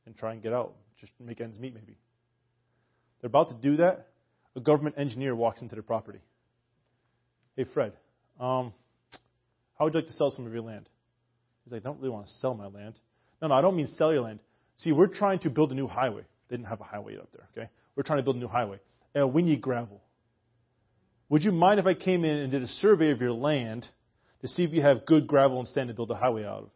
[0.05, 0.73] and try and get out.
[0.99, 1.97] Just make ends meet, maybe.
[3.21, 4.07] They're about to do that.
[4.55, 6.19] A government engineer walks into the property.
[7.55, 7.93] Hey, Fred,
[8.39, 8.73] um,
[9.77, 10.89] how would you like to sell some of your land?
[11.63, 12.99] He's like, I don't really want to sell my land.
[13.41, 14.39] No, no, I don't mean sell your land.
[14.77, 16.23] See, we're trying to build a new highway.
[16.49, 17.69] They didn't have a highway up there, okay?
[17.95, 18.79] We're trying to build a new highway.
[19.13, 20.01] And we need gravel.
[21.29, 23.87] Would you mind if I came in and did a survey of your land
[24.41, 26.69] to see if you have good gravel and sand to build a highway out of?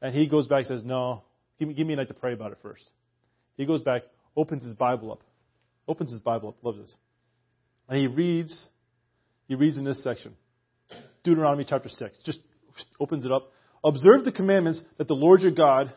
[0.00, 1.22] And he goes back and says, No,
[1.58, 2.88] give me, give me a night to pray about it first.
[3.56, 4.02] He goes back,
[4.36, 5.22] opens his Bible up,
[5.86, 6.96] opens his Bible up, loves this.
[7.88, 8.66] And he reads,
[9.46, 10.34] he reads in this section,
[11.22, 12.18] Deuteronomy chapter 6.
[12.24, 12.40] Just
[12.98, 13.52] opens it up.
[13.84, 15.92] Observe the commandments that the Lord your God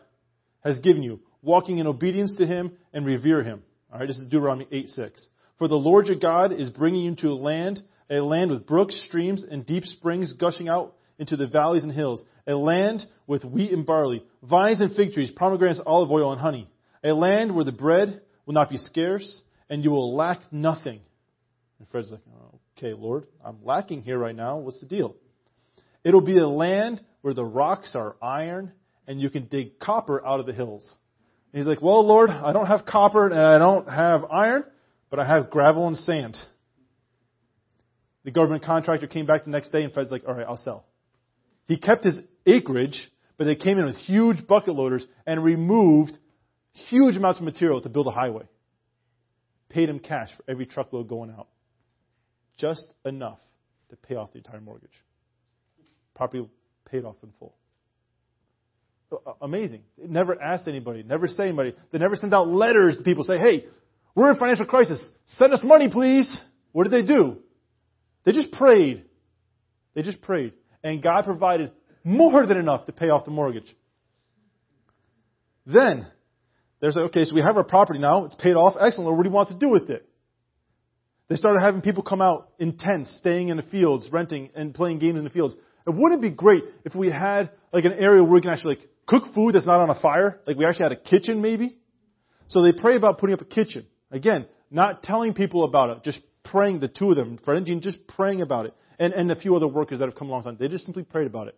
[0.64, 3.62] has given you, walking in obedience to him and revere him.
[3.92, 5.28] All right, this is Deuteronomy 8 6.
[5.58, 9.02] For the Lord your God is bringing you to a land, a land with brooks,
[9.08, 13.72] streams, and deep springs gushing out into the valleys and hills, a land with wheat
[13.72, 16.68] and barley, vines and fig trees, pomegranates, olive oil, and honey,
[17.04, 21.00] a land where the bread will not be scarce, and you will lack nothing.
[21.78, 22.20] And Fred's like,
[22.76, 24.58] okay, Lord, I'm lacking here right now.
[24.58, 25.16] What's the deal?
[26.04, 28.72] It'll be a land where the rocks are iron,
[29.06, 30.94] and you can dig copper out of the hills.
[31.52, 34.64] And he's like, well, Lord, I don't have copper and I don't have iron,
[35.10, 36.36] but I have gravel and sand.
[38.24, 40.84] The government contractor came back the next day and Fred's like, all right, I'll sell.
[41.68, 42.16] He kept his
[42.46, 42.98] acreage,
[43.36, 46.18] but they came in with huge bucket loaders and removed
[46.72, 48.44] huge amounts of material to build a highway.
[49.68, 51.48] Paid him cash for every truckload going out.
[52.56, 53.38] Just enough
[53.90, 54.90] to pay off the entire mortgage.
[56.14, 56.48] Property
[56.90, 57.54] paid off in full.
[59.40, 59.82] Amazing.
[59.98, 61.74] They never asked anybody, never say anybody.
[61.92, 63.66] They never sent out letters to people say, hey,
[64.14, 65.02] we're in financial crisis.
[65.26, 66.28] Send us money, please.
[66.72, 67.38] What did they do?
[68.24, 69.04] They just prayed.
[69.94, 70.52] They just prayed.
[70.82, 71.72] And God provided
[72.04, 73.74] more than enough to pay off the mortgage.
[75.66, 76.06] Then,
[76.80, 78.24] there's like, okay, so we have our property now.
[78.24, 78.74] It's paid off.
[78.80, 79.06] Excellent.
[79.06, 80.08] Lord, what do you want to do with it?
[81.28, 84.98] They started having people come out in tents, staying in the fields, renting and playing
[84.98, 85.54] games in the fields.
[85.86, 88.76] And wouldn't it be great if we had like an area where we can actually
[88.76, 90.40] like cook food that's not on a fire?
[90.46, 91.76] Like we actually had a kitchen maybe?
[92.48, 93.86] So they pray about putting up a kitchen.
[94.10, 97.80] Again, not telling people about it, just praying, the two of them, Fred and Jean,
[97.82, 98.74] just praying about it.
[98.98, 100.58] And, and a few other workers that have come alongside.
[100.58, 101.56] They just simply prayed about it.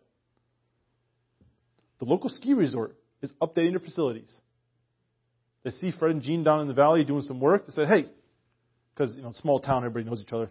[1.98, 4.34] The local ski resort is updating their facilities.
[5.62, 7.66] They see Fred and Jean down in the valley doing some work.
[7.66, 8.06] They said, hey,
[8.94, 10.50] because, you know, small town, everybody knows each other.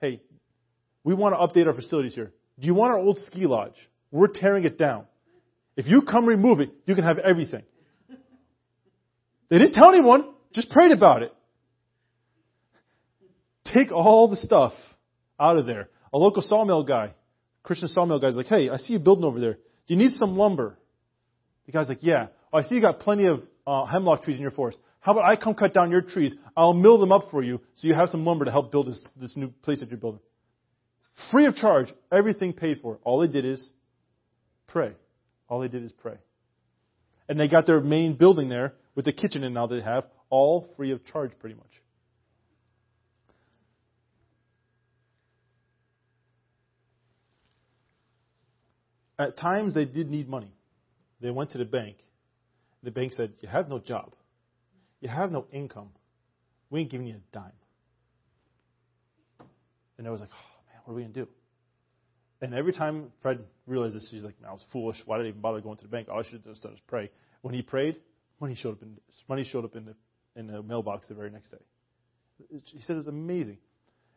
[0.00, 0.20] Hey,
[1.04, 2.32] we want to update our facilities here.
[2.58, 3.76] Do you want our old ski lodge?
[4.10, 5.04] We're tearing it down.
[5.76, 7.62] If you come remove it, you can have everything.
[9.48, 11.34] They didn't tell anyone, just prayed about it.
[13.72, 14.72] Take all the stuff
[15.38, 15.88] out of there.
[16.12, 17.14] A local sawmill guy,
[17.62, 19.54] Christian sawmill guy's like, hey, I see you building over there.
[19.54, 20.78] Do you need some lumber?
[21.66, 22.28] The guy's like, yeah.
[22.52, 24.78] Oh, I see you got plenty of uh, hemlock trees in your forest.
[25.00, 26.34] How about I come cut down your trees?
[26.56, 29.04] I'll mill them up for you so you have some lumber to help build this,
[29.16, 30.20] this new place that you're building.
[31.30, 32.98] Free of charge, everything paid for.
[33.02, 33.66] All they did is
[34.66, 34.92] pray.
[35.48, 36.16] All they did is pray.
[37.28, 40.68] And they got their main building there with the kitchen and now they have, all
[40.76, 41.70] free of charge pretty much.
[49.20, 50.50] At times they did need money.
[51.20, 51.96] They went to the bank.
[52.82, 54.14] The bank said, You have no job.
[55.02, 55.90] You have no income.
[56.70, 57.52] We ain't giving you a dime.
[59.98, 61.28] And I was like, Oh man, what are we gonna do?
[62.40, 64.96] And every time Fred realized this, he's like, I was foolish.
[65.04, 66.08] Why did I even bother going to the bank?
[66.08, 67.10] All I should have just done was pray.
[67.42, 67.96] When he prayed,
[68.40, 68.96] money showed up in
[69.28, 69.94] money showed up in the
[70.34, 71.58] in the mailbox the very next day.
[72.48, 73.58] He said it was amazing.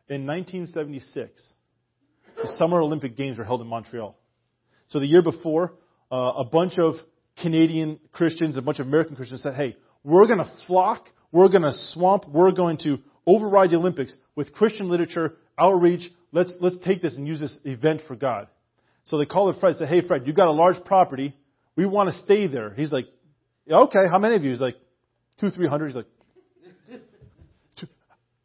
[0.08, 1.46] In 1976,
[2.36, 4.16] the Summer Olympic Games were held in Montreal.
[4.88, 5.74] So the year before,
[6.10, 6.94] uh, a bunch of
[7.40, 11.62] Canadian Christians, a bunch of American Christians said, "Hey, we're going to flock, we're going
[11.62, 16.02] to swamp, we're going to override the Olympics with Christian literature, outreach.
[16.32, 18.48] Let's let's take this and use this event for God."
[19.04, 21.36] So they called Fred and said, "Hey, Fred, you've got a large property.
[21.76, 23.06] We want to stay there." He's like,
[23.70, 24.50] Okay, how many of you?
[24.50, 24.76] He's like,
[25.40, 25.88] two, three hundred.
[25.88, 26.06] He's like,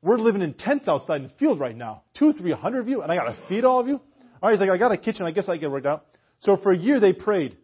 [0.01, 2.03] we're living in tents outside in the field right now.
[2.17, 3.95] Two, three hundred of you, and I got to feed all of you.
[3.95, 5.25] All right, he's like, I got a kitchen.
[5.25, 6.05] I guess I get worked out.
[6.41, 7.57] So for a year they prayed,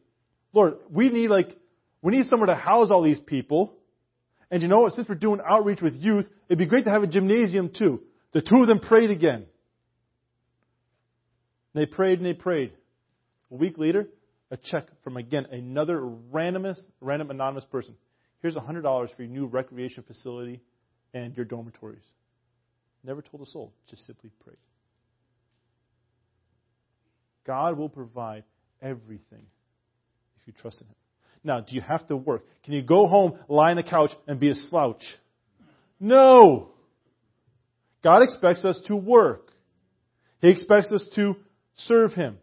[0.53, 1.55] Lord, we need like,
[2.01, 3.73] we need somewhere to house all these people,
[4.51, 4.93] And you know what?
[4.93, 8.01] Since we're doing outreach with youth, it'd be great to have a gymnasium too.
[8.33, 9.45] The two of them prayed again.
[11.73, 12.71] They prayed and they prayed.
[13.51, 14.07] A week later,
[14.51, 17.95] a check from again another randomous, random anonymous person.
[18.41, 18.83] Here's $100
[19.15, 20.61] for your new recreation facility
[21.13, 22.05] and your dormitories.
[23.03, 24.57] Never told a soul, just simply prayed.
[27.45, 28.43] God will provide
[28.81, 29.45] everything
[30.39, 30.95] if you trust in Him.
[31.43, 32.45] Now, do you have to work?
[32.63, 35.03] Can you go home, lie on the couch, and be a slouch?
[35.99, 36.69] No!
[38.03, 39.51] God expects us to work.
[40.41, 41.35] He expects us to
[41.75, 42.37] serve Him.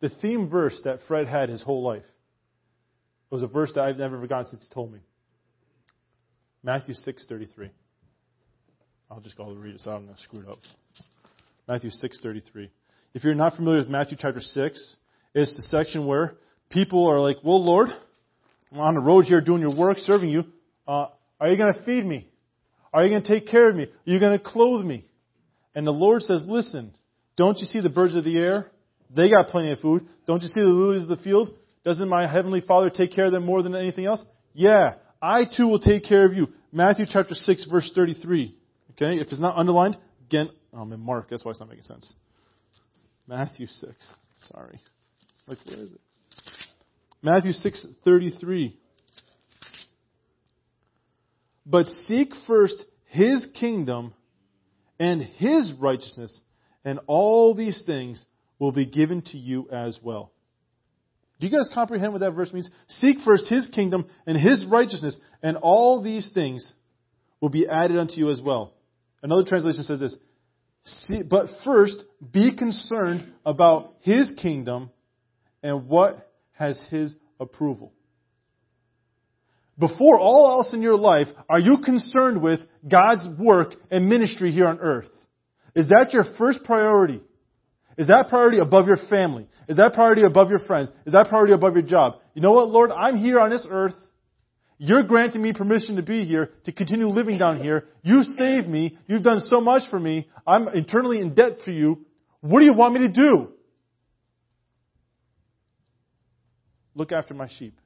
[0.00, 2.04] The theme verse that Fred had his whole life
[3.30, 5.00] was a verse that I've never forgotten since he told me.
[6.62, 7.70] Matthew 6:33.
[9.10, 10.58] I'll just go read it so I'm to screw up.
[11.66, 12.70] Matthew 6:33.
[13.16, 14.96] If you're not familiar with Matthew chapter 6,
[15.34, 16.34] it's the section where
[16.68, 17.88] people are like, "Well, Lord,
[18.70, 20.44] I'm on the road here doing your work, serving you.
[20.86, 21.06] Uh,
[21.40, 22.28] are you going to feed me?
[22.92, 23.84] Are you going to take care of me?
[23.84, 25.06] Are you going to clothe me?"
[25.74, 26.94] And the Lord says, "Listen,
[27.38, 28.70] don't you see the birds of the air?
[29.08, 30.06] They got plenty of food.
[30.26, 31.54] Don't you see the lilies of the field?
[31.86, 34.22] Doesn't my heavenly Father take care of them more than anything else?
[34.52, 36.48] Yeah, I too will take care of you.
[36.70, 38.54] Matthew chapter 6 verse 33.
[38.90, 39.96] Okay, if it's not underlined,
[40.26, 42.12] again, I'm in Mark, that's why it's not making sense.
[43.26, 44.14] Matthew 6.
[44.52, 44.80] Sorry.
[45.46, 46.00] Like, where is it?
[47.22, 48.76] Matthew 6:33.
[51.64, 54.14] But seek first his kingdom
[55.00, 56.40] and his righteousness,
[56.84, 58.24] and all these things
[58.58, 60.30] will be given to you as well.
[61.40, 62.70] Do you guys comprehend what that verse means?
[62.88, 66.72] Seek first his kingdom and his righteousness, and all these things
[67.40, 68.72] will be added unto you as well.
[69.22, 70.16] Another translation says this
[70.86, 71.96] See, but first,
[72.32, 74.90] be concerned about his kingdom
[75.62, 77.92] and what has his approval.
[79.78, 84.68] Before all else in your life, are you concerned with God's work and ministry here
[84.68, 85.10] on earth?
[85.74, 87.20] Is that your first priority?
[87.98, 89.48] Is that priority above your family?
[89.68, 90.90] Is that priority above your friends?
[91.04, 92.20] Is that priority above your job?
[92.34, 92.92] You know what, Lord?
[92.92, 93.94] I'm here on this earth.
[94.78, 97.84] You're granting me permission to be here, to continue living down here.
[98.02, 98.98] You saved me.
[99.06, 100.28] You've done so much for me.
[100.46, 102.04] I'm eternally in debt for you.
[102.40, 103.48] What do you want me to do?
[106.94, 107.78] Look after my sheep.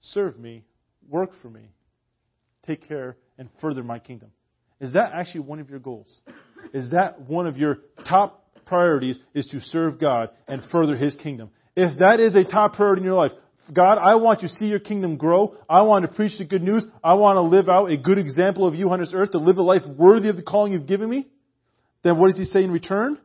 [0.00, 0.64] Serve me.
[1.08, 1.70] Work for me.
[2.66, 4.30] Take care and further my kingdom.
[4.80, 6.12] Is that actually one of your goals?
[6.74, 11.50] Is that one of your top priorities is to serve God and further His kingdom.
[11.76, 13.32] If that is a top priority in your life,
[13.72, 15.56] God, I want to see your kingdom grow.
[15.68, 16.84] I want to preach the good news.
[17.02, 19.58] I want to live out a good example of you on this earth, to live
[19.58, 21.28] a life worthy of the calling you've given me.
[22.02, 23.18] Then what does he say in return?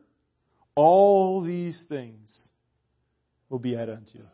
[0.75, 2.29] All these things
[3.49, 4.25] will be added unto you.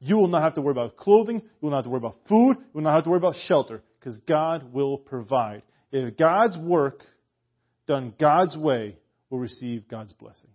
[0.00, 1.36] You will not have to worry about clothing.
[1.36, 2.56] You will not have to worry about food.
[2.58, 5.62] You will not have to worry about shelter because God will provide.
[5.92, 7.02] If God's work
[7.86, 8.96] done God's way
[9.30, 10.50] will receive God's blessing.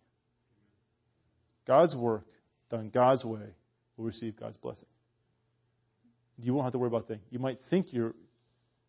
[1.65, 2.25] God's work
[2.69, 3.55] done God's way
[3.97, 4.87] will receive God's blessing.
[6.37, 7.21] You won't have to worry about things.
[7.31, 8.13] You might think your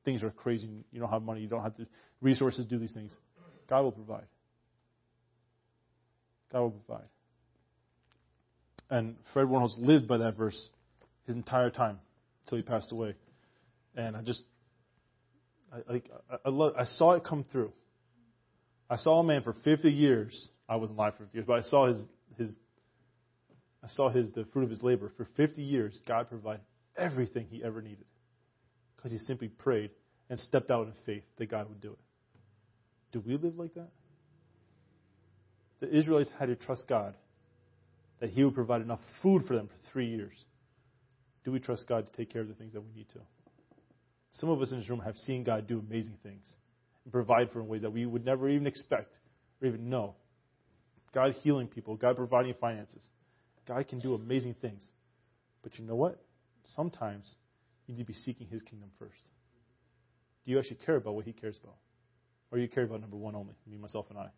[0.04, 0.68] things are crazy.
[0.92, 1.40] You don't have money.
[1.40, 1.86] You don't have the
[2.20, 3.16] resources to do these things.
[3.68, 4.26] God will provide.
[6.52, 7.06] God will provide.
[8.90, 10.70] And Fred Warnholtz lived by that verse
[11.26, 11.98] his entire time
[12.44, 13.14] until he passed away.
[13.94, 14.42] And I just,
[15.72, 16.02] I, I,
[16.46, 17.72] I, love, I saw it come through.
[18.88, 20.48] I saw a man for 50 years.
[20.68, 22.06] I wasn't alive for 50 years, but I saw his, his
[23.83, 25.12] I saw his, the fruit of his labor.
[25.16, 26.62] For 50 years, God provided
[26.97, 28.05] everything he ever needed
[28.97, 29.91] because he simply prayed
[30.29, 31.99] and stepped out in faith that God would do it.
[33.12, 33.89] Do we live like that?
[35.81, 37.14] The Israelites had to trust God
[38.20, 40.35] that he would provide enough food for them for three years.
[41.45, 43.20] Do we trust God to take care of the things that we need to?
[44.33, 46.53] Some of us in this room have seen God do amazing things
[47.05, 49.16] and provide for in ways that we would never even expect
[49.62, 50.16] or even know.
[51.14, 53.07] God healing people, God providing finances.
[53.69, 54.85] God can do amazing things.
[55.62, 56.19] But you know what?
[56.64, 57.35] Sometimes
[57.87, 59.23] you need to be seeking His kingdom first.
[60.45, 61.77] Do you actually care about what He cares about?
[62.51, 64.31] Or you care about number one only, me, myself, and I?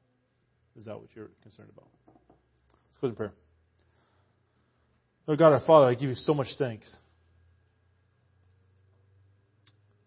[0.76, 1.87] Is that what you're concerned about?
[2.09, 3.33] Let's close in prayer.
[5.26, 6.95] Lord God, our Father, I give you so much thanks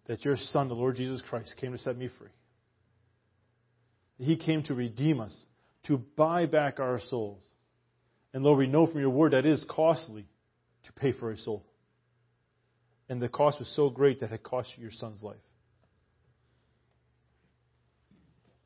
[0.07, 2.29] that your Son, the Lord Jesus Christ, came to set me free.
[4.17, 5.45] He came to redeem us,
[5.85, 7.41] to buy back our souls.
[8.33, 10.25] And Lord, we know from your word that it is costly
[10.85, 11.65] to pay for a soul.
[13.09, 15.37] And the cost was so great that it cost you your son's life.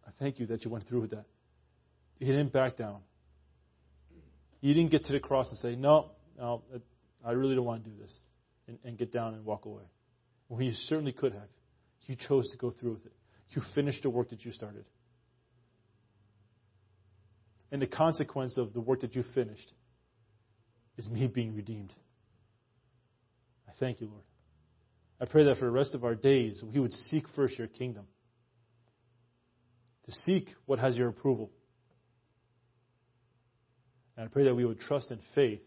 [0.06, 1.26] I thank you that you went through with that.
[2.20, 3.02] You didn't back down.
[4.62, 6.64] You didn't get to the cross and say, No, no,
[7.26, 8.18] I really don't want to do this.
[8.68, 9.84] and, and get down and walk away.
[10.48, 11.50] When you certainly could have.
[12.06, 13.12] You chose to go through with it.
[13.50, 14.86] You finished the work that you started.
[17.72, 19.72] And the consequence of the work that you finished
[20.98, 21.94] is me being redeemed.
[23.68, 24.24] I thank you, Lord.
[25.20, 28.06] I pray that for the rest of our days, we would seek first your kingdom.
[30.06, 31.52] To seek what has your approval.
[34.16, 35.62] And I pray that we would trust in faith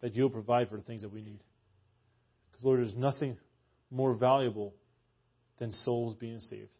[0.00, 1.40] that you'll provide for the things that we need.
[2.50, 3.36] Because, Lord, there's nothing
[3.90, 4.74] more valuable
[5.58, 6.70] than souls being saved.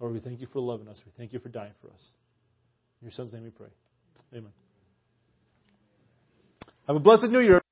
[0.00, 1.00] Lord, we thank you for loving us.
[1.04, 2.08] We thank you for dying for us.
[3.00, 3.68] In your son's name we pray.
[4.32, 4.52] Amen.
[6.86, 7.63] Have a blessed new year.